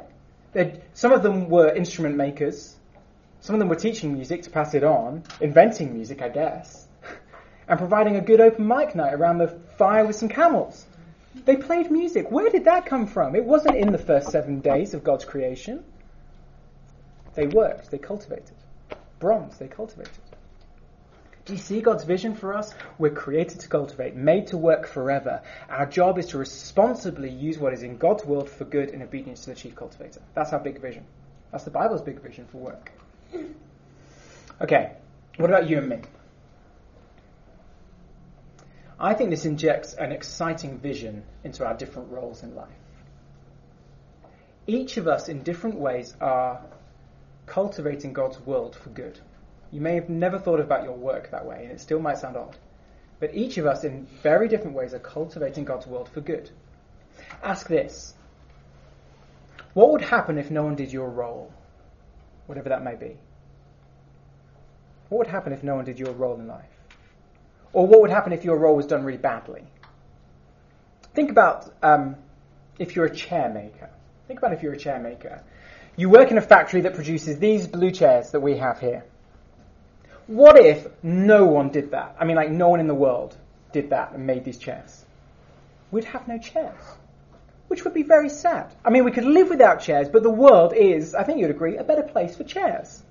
They'd, 0.54 0.82
some 0.94 1.12
of 1.12 1.24
them 1.24 1.50
were 1.50 1.74
instrument 1.74 2.16
makers. 2.16 2.76
Some 3.40 3.56
of 3.56 3.60
them 3.60 3.70
were 3.70 3.76
teaching 3.76 4.14
music 4.14 4.44
to 4.44 4.50
pass 4.50 4.74
it 4.74 4.84
on, 4.84 5.24
inventing 5.40 5.94
music, 5.94 6.22
I 6.22 6.30
guess, 6.30 6.88
and 7.68 7.80
providing 7.80 8.18
a 8.18 8.22
good 8.22 8.42
open 8.42 8.68
mic 8.68 8.96
night 8.96 9.14
around 9.14 9.38
the 9.38 9.60
fire 9.78 10.06
with 10.06 10.16
some 10.16 10.30
camels. 10.30 10.86
They 11.46 11.56
played 11.56 11.92
music. 11.92 12.32
Where 12.32 12.50
did 12.50 12.66
that 12.66 12.86
come 12.86 13.08
from? 13.08 13.36
It 13.36 13.46
wasn't 13.46 13.76
in 13.76 13.92
the 13.92 13.98
first 13.98 14.30
seven 14.30 14.62
days 14.62 14.94
of 14.94 15.04
God's 15.04 15.26
creation. 15.26 15.84
They 17.34 17.48
worked, 17.48 17.92
they 17.92 17.98
cultivated. 17.98 18.56
Bronze, 19.20 19.58
they 19.58 19.68
cultivated. 19.68 20.12
Do 21.46 21.54
you 21.54 21.60
see 21.60 21.80
God's 21.80 22.04
vision 22.04 22.34
for 22.34 22.56
us? 22.56 22.74
We're 22.98 23.12
created 23.12 23.60
to 23.62 23.68
cultivate, 23.68 24.16
made 24.16 24.48
to 24.48 24.58
work 24.58 24.88
forever. 24.88 25.44
Our 25.70 25.86
job 25.86 26.18
is 26.18 26.28
to 26.28 26.40
responsibly 26.40 27.30
use 27.30 27.60
what 27.60 27.72
is 27.72 27.84
in 27.84 27.98
God's 27.98 28.26
world 28.26 28.50
for 28.50 28.66
good 28.66 28.90
in 28.90 29.04
obedience 29.04 29.42
to 29.42 29.52
the 29.52 29.56
chief 29.56 29.76
cultivator. 29.76 30.22
That's 30.34 30.54
our 30.54 30.60
big 30.60 30.82
vision. 30.82 31.06
That's 31.52 31.64
the 31.64 31.72
Bible's 31.72 32.02
big 32.02 32.20
vision 32.20 32.48
for 32.52 32.58
work. 32.58 32.92
Okay, 34.60 34.94
what 35.38 35.50
about 35.50 35.70
you 35.70 35.78
and 35.78 35.90
me? 35.90 36.00
I 39.00 39.14
think 39.14 39.30
this 39.30 39.46
injects 39.46 39.94
an 39.94 40.12
exciting 40.12 40.80
vision 40.80 41.24
into 41.44 41.66
our 41.66 41.76
different 41.76 42.12
roles 42.12 42.42
in 42.42 42.56
life. 42.56 42.70
Each 44.66 44.98
of 44.98 45.08
us, 45.08 45.30
in 45.30 45.44
different 45.44 45.78
ways, 45.78 46.16
are 46.20 46.62
cultivating 47.46 48.14
God's 48.14 48.40
world 48.40 48.76
for 48.76 48.90
good. 48.90 49.20
You 49.72 49.82
may 49.82 49.96
have 49.96 50.10
never 50.10 50.40
thought 50.40 50.60
about 50.60 50.84
your 50.84 50.96
work 50.96 51.32
that 51.32 51.46
way, 51.46 51.64
and 51.64 51.72
it 51.72 51.80
still 51.80 52.00
might 52.00 52.18
sound 52.18 52.38
odd. 52.38 52.58
But 53.20 53.34
each 53.34 53.58
of 53.58 53.66
us, 53.66 53.84
in 53.84 54.08
very 54.24 54.48
different 54.48 54.76
ways, 54.76 54.94
are 54.94 55.00
cultivating 55.00 55.66
God's 55.66 55.88
world 55.88 56.10
for 56.10 56.22
good. 56.22 56.50
Ask 57.44 57.68
this 57.68 58.14
What 59.74 59.92
would 59.92 60.02
happen 60.02 60.38
if 60.38 60.52
no 60.52 60.64
one 60.64 60.76
did 60.76 60.92
your 60.92 61.10
role, 61.10 61.52
whatever 62.48 62.70
that 62.70 62.84
may 62.84 62.96
be? 62.96 63.18
What 65.10 65.20
would 65.20 65.28
happen 65.28 65.54
if 65.54 65.64
no 65.64 65.76
one 65.76 65.86
did 65.86 66.00
your 66.00 66.14
role 66.14 66.36
in 66.36 66.48
life? 66.48 66.66
Or 67.74 67.86
what 67.86 68.02
would 68.02 68.10
happen 68.10 68.34
if 68.34 68.44
your 68.44 68.58
role 68.58 68.76
was 68.76 68.88
done 68.88 69.04
really 69.04 69.18
badly? 69.18 69.64
Think 71.14 71.30
about 71.30 71.72
um, 71.84 72.16
if 72.80 72.96
you're 72.96 73.06
a 73.06 73.16
chair 73.16 73.50
maker. 73.50 73.90
Think 74.28 74.40
about 74.40 74.54
if 74.54 74.64
you're 74.64 74.74
a 74.74 74.78
chair 74.78 75.00
maker. 75.00 75.44
You 75.98 76.10
work 76.10 76.32
in 76.32 76.38
a 76.38 76.42
factory 76.42 76.82
that 76.82 76.96
produces 76.96 77.40
these 77.40 77.68
blue 77.68 77.92
chairs 77.92 78.32
that 78.32 78.42
we 78.42 78.58
have 78.58 78.80
here. 78.80 79.04
What 80.28 80.60
if 80.60 80.88
no 81.04 81.46
one 81.46 81.70
did 81.70 81.92
that? 81.92 82.16
I 82.20 82.26
mean, 82.26 82.36
like, 82.36 82.50
no 82.50 82.70
one 82.70 82.80
in 82.80 82.88
the 82.88 82.96
world 82.96 83.38
did 83.72 83.92
that 83.92 84.12
and 84.14 84.28
made 84.28 84.44
these 84.44 84.58
chairs. 84.58 85.06
We'd 85.92 86.06
have 86.06 86.28
no 86.28 86.38
chairs, 86.38 86.82
which 87.68 87.84
would 87.84 87.94
be 87.94 88.04
very 88.04 88.30
sad. 88.30 88.74
I 88.84 88.90
mean, 88.90 89.06
we 89.06 89.12
could 89.12 89.24
live 89.24 89.50
without 89.50 89.82
chairs, 89.82 90.10
but 90.10 90.24
the 90.24 90.30
world 90.30 90.74
is, 90.74 91.16
I 91.16 91.24
think 91.24 91.40
you'd 91.40 91.52
agree, 91.52 91.78
a 91.78 91.84
better 91.84 92.04
place 92.04 92.36
for 92.36 92.44
chairs. 92.44 93.04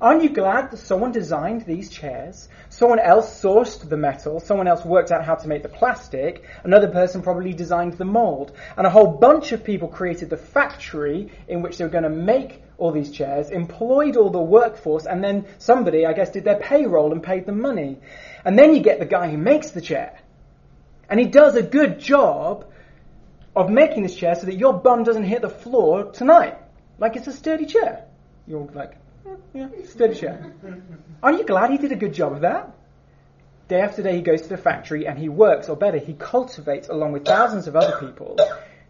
Aren't 0.00 0.24
you 0.24 0.30
glad 0.30 0.70
that 0.70 0.78
someone 0.78 1.12
designed 1.12 1.62
these 1.62 1.88
chairs? 1.88 2.48
Someone 2.68 2.98
else 2.98 3.40
sourced 3.40 3.88
the 3.88 3.96
metal, 3.96 4.40
someone 4.40 4.66
else 4.66 4.84
worked 4.84 5.12
out 5.12 5.24
how 5.24 5.36
to 5.36 5.48
make 5.48 5.62
the 5.62 5.68
plastic, 5.68 6.44
another 6.64 6.88
person 6.88 7.22
probably 7.22 7.52
designed 7.52 7.92
the 7.94 8.04
mold, 8.04 8.52
and 8.76 8.86
a 8.86 8.90
whole 8.90 9.06
bunch 9.06 9.52
of 9.52 9.62
people 9.62 9.86
created 9.86 10.30
the 10.30 10.36
factory 10.36 11.30
in 11.46 11.62
which 11.62 11.78
they 11.78 11.84
were 11.84 11.90
going 11.90 12.04
to 12.04 12.10
make 12.10 12.62
all 12.76 12.90
these 12.90 13.12
chairs, 13.12 13.50
employed 13.50 14.16
all 14.16 14.30
the 14.30 14.40
workforce, 14.40 15.06
and 15.06 15.22
then 15.22 15.46
somebody, 15.58 16.06
I 16.06 16.12
guess, 16.12 16.30
did 16.30 16.44
their 16.44 16.58
payroll 16.58 17.12
and 17.12 17.22
paid 17.22 17.46
them 17.46 17.60
money. 17.60 17.98
And 18.44 18.58
then 18.58 18.74
you 18.74 18.82
get 18.82 18.98
the 18.98 19.06
guy 19.06 19.30
who 19.30 19.38
makes 19.38 19.70
the 19.70 19.80
chair. 19.80 20.18
And 21.08 21.20
he 21.20 21.26
does 21.26 21.54
a 21.54 21.62
good 21.62 22.00
job 22.00 22.66
of 23.54 23.70
making 23.70 24.02
this 24.02 24.16
chair 24.16 24.34
so 24.34 24.46
that 24.46 24.56
your 24.56 24.72
bum 24.72 25.04
doesn't 25.04 25.24
hit 25.24 25.42
the 25.42 25.50
floor 25.50 26.10
tonight. 26.10 26.58
Like 26.98 27.14
it's 27.14 27.28
a 27.28 27.32
sturdy 27.32 27.66
chair. 27.66 28.04
You're 28.46 28.68
like, 28.74 28.94
"Mm, 28.94 29.03
yeah, 29.52 29.68
chair. 30.14 30.52
Aren't 31.22 31.38
you 31.38 31.46
glad 31.46 31.70
he 31.70 31.78
did 31.78 31.92
a 31.92 31.96
good 31.96 32.14
job 32.14 32.32
of 32.32 32.40
that? 32.42 32.74
Day 33.68 33.80
after 33.80 34.02
day 34.02 34.16
he 34.16 34.22
goes 34.22 34.42
to 34.42 34.48
the 34.48 34.58
factory 34.58 35.06
and 35.06 35.18
he 35.18 35.28
works, 35.28 35.68
or 35.68 35.76
better, 35.76 35.98
he 35.98 36.12
cultivates 36.12 36.88
along 36.88 37.12
with 37.12 37.24
thousands 37.24 37.66
of 37.66 37.76
other 37.76 37.98
people, 37.98 38.38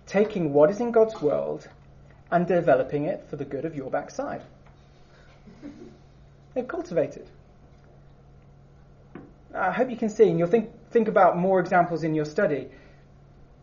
taking 0.06 0.52
what 0.52 0.70
is 0.70 0.80
in 0.80 0.90
God's 0.90 1.20
world 1.20 1.68
and 2.30 2.46
developing 2.46 3.04
it 3.04 3.26
for 3.30 3.36
the 3.36 3.44
good 3.44 3.64
of 3.64 3.76
your 3.76 3.90
backside. 3.90 4.42
They've 6.54 6.66
cultivated. 6.66 7.28
I 9.54 9.70
hope 9.70 9.90
you 9.90 9.96
can 9.96 10.08
see, 10.08 10.28
and 10.28 10.38
you'll 10.38 10.48
think, 10.48 10.70
think 10.90 11.06
about 11.06 11.38
more 11.38 11.60
examples 11.60 12.02
in 12.02 12.14
your 12.14 12.24
study. 12.24 12.68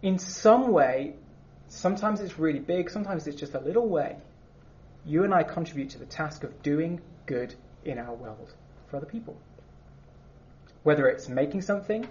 In 0.01 0.19
some 0.19 0.71
way, 0.71 1.15
sometimes 1.67 2.21
it's 2.21 2.39
really 2.39 2.59
big, 2.59 2.89
sometimes 2.89 3.27
it's 3.27 3.37
just 3.37 3.53
a 3.53 3.59
little 3.59 3.87
way. 3.87 4.15
You 5.05 5.23
and 5.23 5.33
I 5.33 5.43
contribute 5.43 5.89
to 5.91 5.99
the 5.99 6.05
task 6.05 6.43
of 6.43 6.61
doing 6.61 7.01
good 7.25 7.55
in 7.83 7.97
our 7.97 8.13
world 8.13 8.53
for 8.87 8.97
other 8.97 9.07
people. 9.07 9.35
Whether 10.83 11.07
it's 11.07 11.27
making 11.27 11.61
something, 11.61 12.07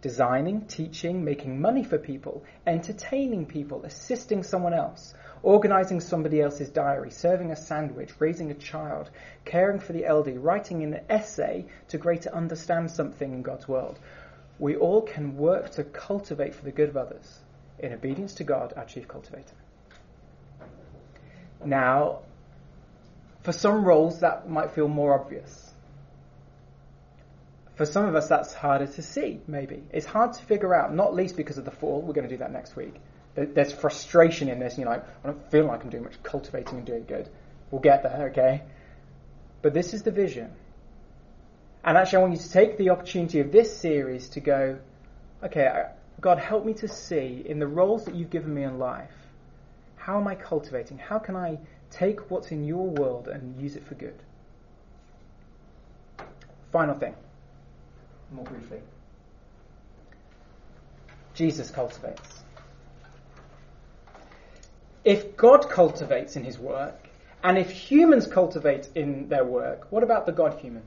designing, 0.00 0.62
teaching, 0.66 1.24
making 1.24 1.60
money 1.60 1.84
for 1.84 1.98
people, 1.98 2.42
entertaining 2.66 3.44
people, 3.44 3.84
assisting 3.84 4.42
someone 4.42 4.72
else, 4.72 5.14
organizing 5.42 6.00
somebody 6.00 6.40
else's 6.40 6.70
diary, 6.70 7.10
serving 7.10 7.50
a 7.50 7.56
sandwich, 7.56 8.10
raising 8.18 8.50
a 8.50 8.54
child, 8.54 9.10
caring 9.44 9.78
for 9.78 9.92
the 9.92 10.06
elderly, 10.06 10.38
writing 10.38 10.82
an 10.82 11.00
essay 11.10 11.66
to 11.88 11.98
greater 11.98 12.30
understand 12.34 12.90
something 12.90 13.32
in 13.32 13.42
God's 13.42 13.68
world. 13.68 13.98
We 14.58 14.76
all 14.76 15.02
can 15.02 15.36
work 15.36 15.70
to 15.72 15.84
cultivate 15.84 16.54
for 16.54 16.64
the 16.64 16.72
good 16.72 16.88
of 16.88 16.96
others 16.96 17.40
in 17.78 17.92
obedience 17.92 18.34
to 18.34 18.44
God, 18.44 18.72
our 18.76 18.86
chief 18.86 19.08
cultivator. 19.08 19.56
Now, 21.66 22.20
for 23.42 23.52
some 23.52 23.84
roles 23.84 24.20
that 24.20 24.48
might 24.48 24.72
feel 24.72 24.88
more 24.88 25.18
obvious. 25.18 25.72
For 27.76 27.84
some 27.84 28.06
of 28.06 28.14
us, 28.14 28.28
that's 28.28 28.54
harder 28.54 28.86
to 28.86 29.02
see, 29.02 29.40
maybe. 29.46 29.82
It's 29.92 30.06
hard 30.06 30.32
to 30.34 30.42
figure 30.44 30.74
out, 30.74 30.94
not 30.94 31.14
least 31.14 31.36
because 31.36 31.58
of 31.58 31.64
the 31.64 31.70
fall. 31.72 32.00
We're 32.00 32.14
going 32.14 32.28
to 32.28 32.34
do 32.34 32.38
that 32.38 32.52
next 32.52 32.76
week. 32.76 32.94
There's 33.34 33.72
frustration 33.72 34.48
in 34.48 34.60
this, 34.60 34.74
and 34.74 34.84
you're 34.84 34.92
like, 34.92 35.04
I 35.24 35.26
don't 35.26 35.50
feel 35.50 35.66
like 35.66 35.82
I'm 35.82 35.90
doing 35.90 36.04
much 36.04 36.22
cultivating 36.22 36.78
and 36.78 36.86
doing 36.86 37.04
good. 37.04 37.28
We'll 37.70 37.80
get 37.80 38.04
there, 38.04 38.28
okay? 38.30 38.62
But 39.60 39.74
this 39.74 39.92
is 39.92 40.04
the 40.04 40.12
vision. 40.12 40.52
And 41.84 41.98
actually, 41.98 42.18
I 42.18 42.20
want 42.20 42.32
you 42.34 42.38
to 42.38 42.50
take 42.50 42.78
the 42.78 42.90
opportunity 42.90 43.40
of 43.40 43.50
this 43.50 43.76
series 43.76 44.28
to 44.30 44.40
go, 44.40 44.78
okay, 45.42 45.86
God, 46.20 46.38
help 46.38 46.64
me 46.64 46.74
to 46.74 46.88
see 46.88 47.42
in 47.44 47.58
the 47.58 47.66
roles 47.66 48.04
that 48.04 48.14
you've 48.14 48.30
given 48.30 48.54
me 48.54 48.62
in 48.62 48.78
life, 48.78 49.10
how 50.04 50.20
am 50.20 50.28
I 50.28 50.34
cultivating? 50.34 50.98
How 50.98 51.18
can 51.18 51.34
I 51.34 51.58
take 51.90 52.30
what's 52.30 52.50
in 52.50 52.66
your 52.66 52.86
world 52.86 53.26
and 53.26 53.58
use 53.58 53.74
it 53.74 53.86
for 53.86 53.94
good? 53.94 54.22
Final 56.72 56.94
thing, 56.94 57.14
more 58.30 58.44
briefly. 58.44 58.80
Jesus 61.32 61.70
cultivates. 61.70 62.42
If 65.04 65.38
God 65.38 65.70
cultivates 65.70 66.36
in 66.36 66.44
his 66.44 66.58
work, 66.58 67.08
and 67.42 67.56
if 67.56 67.70
humans 67.70 68.26
cultivate 68.26 68.90
in 68.94 69.30
their 69.30 69.46
work, 69.46 69.86
what 69.90 70.02
about 70.02 70.26
the 70.26 70.32
God 70.32 70.58
human? 70.60 70.82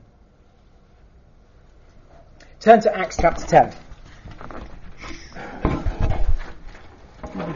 Turn 2.60 2.80
to 2.82 2.96
Acts 2.96 3.16
chapter 3.20 3.44
10. 3.44 3.74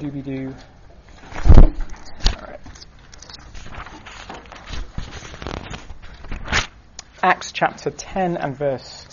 Dooby-doo. 0.01 0.53
Acts 7.25 7.53
chapter 7.53 7.89
10 7.89 8.37
and 8.37 8.57
verse 8.57 9.07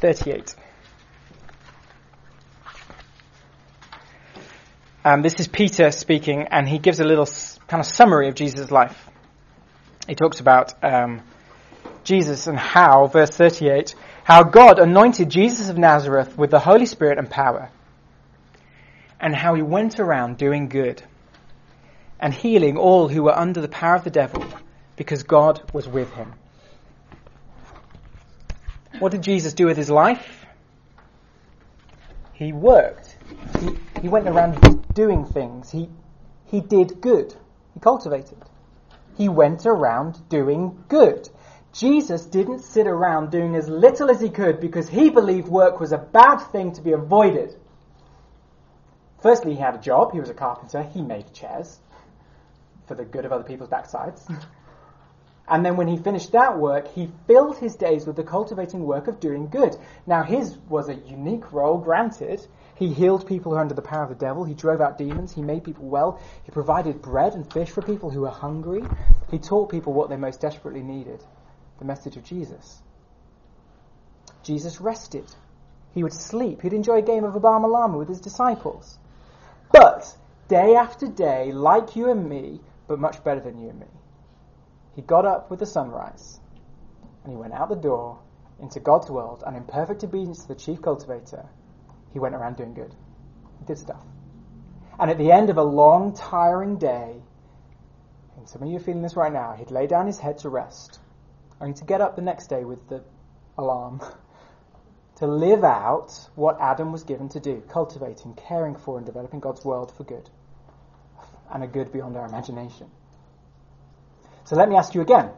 38. 0.00 0.56
Um, 5.04 5.22
this 5.22 5.38
is 5.38 5.46
Peter 5.46 5.92
speaking, 5.92 6.48
and 6.50 6.68
he 6.68 6.80
gives 6.80 6.98
a 6.98 7.04
little 7.04 7.28
kind 7.68 7.80
of 7.80 7.86
summary 7.86 8.28
of 8.28 8.34
Jesus' 8.34 8.72
life. 8.72 9.08
He 10.08 10.16
talks 10.16 10.40
about 10.40 10.74
um, 10.82 11.22
Jesus 12.02 12.48
and 12.48 12.58
how, 12.58 13.06
verse 13.06 13.30
38, 13.30 13.94
how 14.24 14.42
God 14.42 14.80
anointed 14.80 15.30
Jesus 15.30 15.68
of 15.68 15.78
Nazareth 15.78 16.36
with 16.36 16.50
the 16.50 16.58
Holy 16.58 16.86
Spirit 16.86 17.18
and 17.18 17.30
power, 17.30 17.70
and 19.20 19.36
how 19.36 19.54
he 19.54 19.62
went 19.62 20.00
around 20.00 20.36
doing 20.36 20.68
good 20.68 21.00
and 22.18 22.34
healing 22.34 22.76
all 22.76 23.06
who 23.06 23.22
were 23.22 23.38
under 23.38 23.60
the 23.60 23.68
power 23.68 23.94
of 23.94 24.02
the 24.02 24.10
devil 24.10 24.44
because 24.98 25.22
God 25.22 25.62
was 25.72 25.88
with 25.88 26.12
him. 26.12 26.34
What 28.98 29.12
did 29.12 29.22
Jesus 29.22 29.54
do 29.54 29.66
with 29.66 29.76
his 29.76 29.88
life? 29.88 30.44
He 32.32 32.52
worked. 32.52 33.16
He, 33.60 33.70
he 34.02 34.08
went 34.08 34.28
around 34.28 34.58
doing 34.94 35.24
things. 35.24 35.70
He, 35.70 35.88
he 36.46 36.60
did 36.60 37.00
good. 37.00 37.32
He 37.74 37.80
cultivated. 37.80 38.38
He 39.16 39.28
went 39.28 39.66
around 39.66 40.28
doing 40.28 40.84
good. 40.88 41.28
Jesus 41.72 42.24
didn't 42.24 42.60
sit 42.60 42.88
around 42.88 43.30
doing 43.30 43.54
as 43.54 43.68
little 43.68 44.10
as 44.10 44.20
he 44.20 44.30
could 44.30 44.58
because 44.60 44.88
he 44.88 45.10
believed 45.10 45.46
work 45.46 45.78
was 45.78 45.92
a 45.92 45.98
bad 45.98 46.38
thing 46.38 46.72
to 46.72 46.82
be 46.82 46.92
avoided. 46.92 47.54
Firstly, 49.22 49.54
he 49.54 49.60
had 49.60 49.76
a 49.76 49.78
job. 49.78 50.12
He 50.12 50.20
was 50.20 50.30
a 50.30 50.34
carpenter. 50.34 50.82
He 50.82 51.02
made 51.02 51.32
chairs 51.32 51.78
for 52.86 52.94
the 52.94 53.04
good 53.04 53.24
of 53.24 53.32
other 53.32 53.44
people's 53.44 53.70
backsides. 53.70 54.24
And 55.50 55.64
then 55.64 55.76
when 55.76 55.88
he 55.88 55.96
finished 55.96 56.32
that 56.32 56.58
work, 56.58 56.88
he 56.88 57.10
filled 57.26 57.58
his 57.58 57.74
days 57.76 58.06
with 58.06 58.16
the 58.16 58.22
cultivating 58.22 58.84
work 58.84 59.08
of 59.08 59.20
doing 59.20 59.48
good. 59.48 59.76
Now 60.06 60.22
his 60.22 60.58
was 60.68 60.88
a 60.88 60.94
unique 60.94 61.52
role, 61.52 61.78
granted. 61.78 62.46
He 62.74 62.92
healed 62.92 63.26
people 63.26 63.52
who 63.52 63.56
were 63.56 63.62
under 63.62 63.74
the 63.74 63.82
power 63.82 64.02
of 64.02 64.10
the 64.10 64.14
devil. 64.14 64.44
He 64.44 64.54
drove 64.54 64.80
out 64.80 64.98
demons. 64.98 65.32
He 65.32 65.42
made 65.42 65.64
people 65.64 65.88
well. 65.88 66.20
He 66.44 66.50
provided 66.50 67.00
bread 67.00 67.34
and 67.34 67.50
fish 67.50 67.70
for 67.70 67.82
people 67.82 68.10
who 68.10 68.20
were 68.20 68.30
hungry. 68.30 68.84
He 69.30 69.38
taught 69.38 69.70
people 69.70 69.92
what 69.94 70.10
they 70.10 70.16
most 70.16 70.40
desperately 70.40 70.82
needed 70.82 71.24
the 71.78 71.84
message 71.84 72.16
of 72.16 72.24
Jesus. 72.24 72.82
Jesus 74.42 74.80
rested. 74.80 75.24
He 75.94 76.02
would 76.02 76.12
sleep. 76.12 76.62
He'd 76.62 76.72
enjoy 76.72 76.98
a 76.98 77.02
game 77.02 77.24
of 77.24 77.34
Obama 77.34 77.70
Lama 77.70 77.98
with 77.98 78.08
his 78.08 78.20
disciples. 78.20 78.98
But 79.72 80.14
day 80.48 80.74
after 80.74 81.06
day, 81.06 81.52
like 81.52 81.96
you 81.96 82.10
and 82.10 82.28
me, 82.28 82.60
but 82.86 82.98
much 82.98 83.22
better 83.24 83.40
than 83.40 83.58
you 83.58 83.70
and 83.70 83.80
me. 83.80 83.86
He 84.98 85.02
got 85.02 85.24
up 85.24 85.48
with 85.48 85.60
the 85.60 85.66
sunrise 85.66 86.40
and 87.22 87.30
he 87.30 87.36
went 87.36 87.52
out 87.52 87.68
the 87.68 87.76
door 87.76 88.18
into 88.58 88.80
God's 88.80 89.08
world 89.08 89.44
and 89.46 89.56
in 89.56 89.62
perfect 89.62 90.02
obedience 90.02 90.42
to 90.42 90.48
the 90.48 90.56
chief 90.56 90.82
cultivator, 90.82 91.46
he 92.12 92.18
went 92.18 92.34
around 92.34 92.56
doing 92.56 92.74
good. 92.74 92.92
He 93.60 93.64
did 93.64 93.78
stuff. 93.78 94.02
And 94.98 95.08
at 95.08 95.16
the 95.16 95.30
end 95.30 95.50
of 95.50 95.56
a 95.56 95.62
long, 95.62 96.14
tiring 96.14 96.78
day, 96.78 97.14
and 98.36 98.48
some 98.48 98.60
of 98.60 98.68
you 98.68 98.78
are 98.78 98.80
feeling 98.80 99.02
this 99.02 99.14
right 99.14 99.32
now, 99.32 99.52
he'd 99.52 99.70
lay 99.70 99.86
down 99.86 100.08
his 100.08 100.18
head 100.18 100.38
to 100.38 100.48
rest, 100.48 100.98
only 101.60 101.74
to 101.74 101.84
get 101.84 102.00
up 102.00 102.16
the 102.16 102.22
next 102.22 102.48
day 102.48 102.64
with 102.64 102.88
the 102.88 103.04
alarm 103.56 104.00
to 105.18 105.28
live 105.28 105.62
out 105.62 106.10
what 106.34 106.60
Adam 106.60 106.90
was 106.90 107.04
given 107.04 107.28
to 107.28 107.38
do, 107.38 107.62
cultivating, 107.68 108.34
caring 108.34 108.74
for, 108.74 108.96
and 108.96 109.06
developing 109.06 109.38
God's 109.38 109.64
world 109.64 109.92
for 109.96 110.02
good, 110.02 110.28
and 111.52 111.62
a 111.62 111.68
good 111.68 111.92
beyond 111.92 112.16
our 112.16 112.26
imagination. 112.26 112.90
So 114.48 114.56
let 114.56 114.70
me 114.70 114.76
ask 114.76 114.94
you 114.94 115.02
again. 115.02 115.28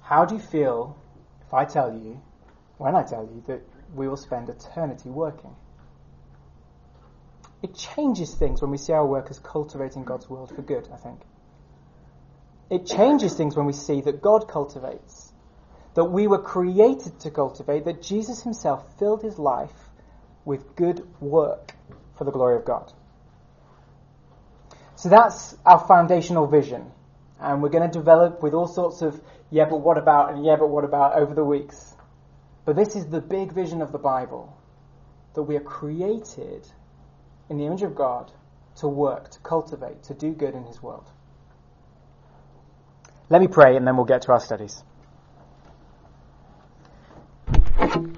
How 0.00 0.24
do 0.24 0.34
you 0.34 0.40
feel 0.40 0.96
if 1.46 1.52
I 1.52 1.66
tell 1.66 1.92
you, 1.92 2.22
when 2.78 2.96
I 2.96 3.02
tell 3.02 3.22
you, 3.22 3.44
that 3.48 3.60
we 3.94 4.08
will 4.08 4.16
spend 4.16 4.48
eternity 4.48 5.10
working? 5.10 5.54
It 7.62 7.74
changes 7.74 8.32
things 8.32 8.62
when 8.62 8.70
we 8.70 8.78
see 8.78 8.94
our 8.94 9.06
work 9.06 9.26
as 9.28 9.38
cultivating 9.40 10.04
God's 10.04 10.26
world 10.26 10.54
for 10.56 10.62
good, 10.62 10.88
I 10.90 10.96
think. 10.96 11.20
It 12.70 12.86
changes 12.86 13.34
things 13.34 13.56
when 13.56 13.66
we 13.66 13.74
see 13.74 14.00
that 14.00 14.22
God 14.22 14.48
cultivates, 14.48 15.30
that 15.96 16.04
we 16.06 16.26
were 16.26 16.40
created 16.40 17.20
to 17.20 17.30
cultivate, 17.30 17.84
that 17.84 18.00
Jesus 18.00 18.42
himself 18.42 18.98
filled 18.98 19.22
his 19.22 19.38
life 19.38 19.90
with 20.46 20.74
good 20.76 21.06
work 21.20 21.74
for 22.16 22.24
the 22.24 22.32
glory 22.32 22.56
of 22.56 22.64
God. 22.64 22.90
So 24.96 25.10
that's 25.10 25.54
our 25.66 25.86
foundational 25.86 26.46
vision 26.46 26.90
and 27.40 27.62
we're 27.62 27.68
going 27.68 27.88
to 27.88 27.98
develop 27.98 28.42
with 28.42 28.54
all 28.54 28.66
sorts 28.66 29.02
of 29.02 29.20
yeah, 29.50 29.66
but 29.66 29.78
what 29.78 29.98
about 29.98 30.32
and 30.32 30.44
yeah, 30.44 30.56
but 30.56 30.68
what 30.68 30.84
about 30.84 31.14
over 31.16 31.34
the 31.34 31.44
weeks. 31.44 31.94
But 32.64 32.76
this 32.76 32.96
is 32.96 33.06
the 33.06 33.20
big 33.20 33.52
vision 33.52 33.82
of 33.82 33.92
the 33.92 33.98
Bible 33.98 34.56
that 35.34 35.42
we 35.42 35.56
are 35.56 35.60
created 35.60 36.66
in 37.48 37.58
the 37.58 37.66
image 37.66 37.82
of 37.82 37.94
God 37.94 38.32
to 38.76 38.88
work, 38.88 39.30
to 39.30 39.38
cultivate, 39.40 40.02
to 40.04 40.14
do 40.14 40.32
good 40.32 40.54
in 40.54 40.64
His 40.64 40.82
world. 40.82 41.10
Let 43.28 43.40
me 43.40 43.48
pray 43.48 43.76
and 43.76 43.86
then 43.86 43.96
we'll 43.96 44.06
get 44.06 44.22
to 44.22 44.32
our 44.32 44.40
studies. 44.40 44.82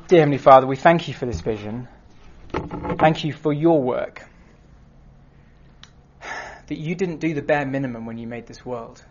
Dear 0.09 0.21
Heavenly 0.21 0.39
Father, 0.39 0.67
we 0.67 0.77
thank 0.77 1.09
you 1.09 1.15
for 1.15 1.27
this 1.27 1.41
vision. 1.41 1.89
Thank 2.99 3.25
you 3.25 3.33
for 3.33 3.53
your 3.53 3.83
work. 3.83 4.25
That 6.67 6.79
you 6.79 6.95
didn't 6.95 7.19
do 7.19 7.35
the 7.35 7.43
bare 7.43 7.67
minimum 7.67 8.07
when 8.07 8.19
you 8.19 8.27
made 8.27 8.47
this 8.47 8.65
world 8.65 9.05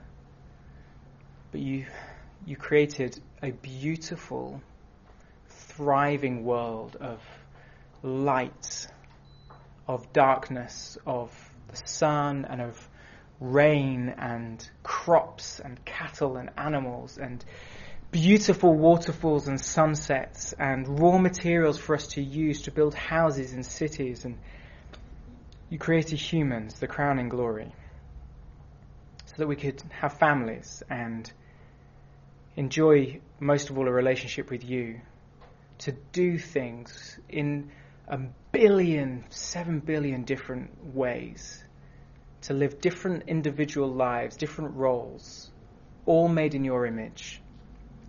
but 1.56 1.62
you, 1.62 1.86
you 2.46 2.58
created 2.58 3.18
a 3.42 3.52
beautiful, 3.52 4.62
thriving 5.48 6.44
world 6.44 6.98
of 7.00 7.22
light, 8.04 8.88
of 9.88 10.12
darkness, 10.12 10.98
of 11.08 11.32
the 11.70 11.78
sun, 11.88 12.46
and 12.50 12.60
of 12.60 12.90
rain, 13.40 14.14
and 14.18 14.70
crops, 14.84 15.62
and 15.62 15.86
cattle, 15.86 16.36
and 16.36 16.50
animals, 16.58 17.18
and 17.18 17.46
beautiful 18.12 18.74
waterfalls 18.74 19.48
and 19.48 19.62
sunsets, 19.62 20.54
and 20.60 21.00
raw 21.00 21.18
materials 21.18 21.78
for 21.78 21.96
us 21.96 22.08
to 22.08 22.22
use 22.22 22.64
to 22.64 22.72
build 22.72 22.94
houses 22.94 23.54
and 23.54 23.66
cities. 23.66 24.26
And 24.26 24.40
you 25.76 25.80
created 25.80 26.18
humans, 26.18 26.80
the 26.80 26.88
crowning 26.88 27.28
glory, 27.28 27.70
so 29.26 29.34
that 29.36 29.46
we 29.46 29.58
could 29.58 29.84
have 29.90 30.14
families 30.14 30.82
and 30.90 31.30
enjoy 32.56 33.20
most 33.42 33.70
of 33.70 33.78
all 33.78 33.86
a 33.86 33.92
relationship 33.92 34.50
with 34.50 34.64
you, 34.64 35.02
to 35.78 35.92
do 36.14 36.38
things 36.38 37.20
in 37.28 37.70
a 38.08 38.18
billion, 38.54 39.26
seven 39.30 39.82
billion 39.82 40.24
different 40.24 40.96
ways, 40.96 41.62
to 42.44 42.54
live 42.54 42.80
different 42.80 43.24
individual 43.28 43.90
lives, 43.90 44.38
different 44.38 44.78
roles, 44.78 45.52
all 46.06 46.30
made 46.30 46.56
in 46.56 46.64
your 46.64 46.86
image, 46.86 47.42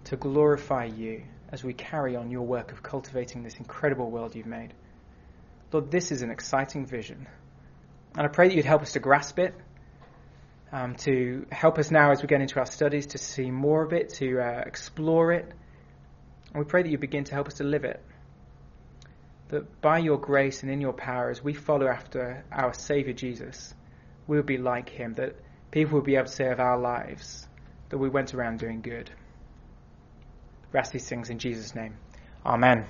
to 0.04 0.16
glorify 0.16 0.84
you 0.84 1.24
as 1.50 1.64
we 1.64 1.72
carry 1.72 2.14
on 2.14 2.30
your 2.30 2.46
work 2.46 2.70
of 2.70 2.80
cultivating 2.80 3.42
this 3.42 3.56
incredible 3.56 4.08
world 4.08 4.36
you've 4.36 4.46
made. 4.46 4.72
Lord, 5.72 5.90
this 5.90 6.12
is 6.12 6.22
an 6.22 6.30
exciting 6.30 6.86
vision. 6.86 7.26
And 8.16 8.26
I 8.26 8.28
pray 8.28 8.48
that 8.48 8.54
you'd 8.54 8.64
help 8.64 8.82
us 8.82 8.92
to 8.92 9.00
grasp 9.00 9.38
it 9.38 9.54
um, 10.72 10.94
to 10.96 11.46
help 11.52 11.78
us 11.78 11.90
now 11.90 12.10
as 12.10 12.22
we 12.22 12.28
get 12.28 12.40
into 12.40 12.58
our 12.58 12.66
studies 12.66 13.06
to 13.08 13.18
see 13.18 13.50
more 13.50 13.82
of 13.84 13.92
it, 13.92 14.10
to 14.14 14.40
uh, 14.40 14.62
explore 14.66 15.32
it. 15.32 15.50
And 16.52 16.64
we 16.64 16.68
pray 16.68 16.82
that 16.82 16.90
you 16.90 16.98
begin 16.98 17.24
to 17.24 17.34
help 17.34 17.46
us 17.46 17.54
to 17.54 17.64
live 17.64 17.84
it. 17.84 18.02
That 19.48 19.80
by 19.80 19.98
your 19.98 20.18
grace 20.18 20.62
and 20.62 20.72
in 20.72 20.80
your 20.80 20.92
power, 20.92 21.30
as 21.30 21.42
we 21.42 21.54
follow 21.54 21.86
after 21.86 22.44
our 22.50 22.74
Saviour 22.74 23.14
Jesus, 23.14 23.74
we'll 24.26 24.42
be 24.42 24.58
like 24.58 24.88
him. 24.88 25.14
That 25.14 25.36
people 25.70 25.98
will 25.98 26.04
be 26.04 26.16
able 26.16 26.26
to 26.26 26.32
say 26.32 26.50
of 26.50 26.58
our 26.58 26.78
lives 26.78 27.46
that 27.90 27.98
we 27.98 28.08
went 28.08 28.34
around 28.34 28.58
doing 28.58 28.80
good. 28.80 29.10
Rest 30.72 30.92
these 30.92 31.08
things 31.08 31.30
in 31.30 31.38
Jesus' 31.38 31.74
name. 31.74 31.96
Amen. 32.44 32.86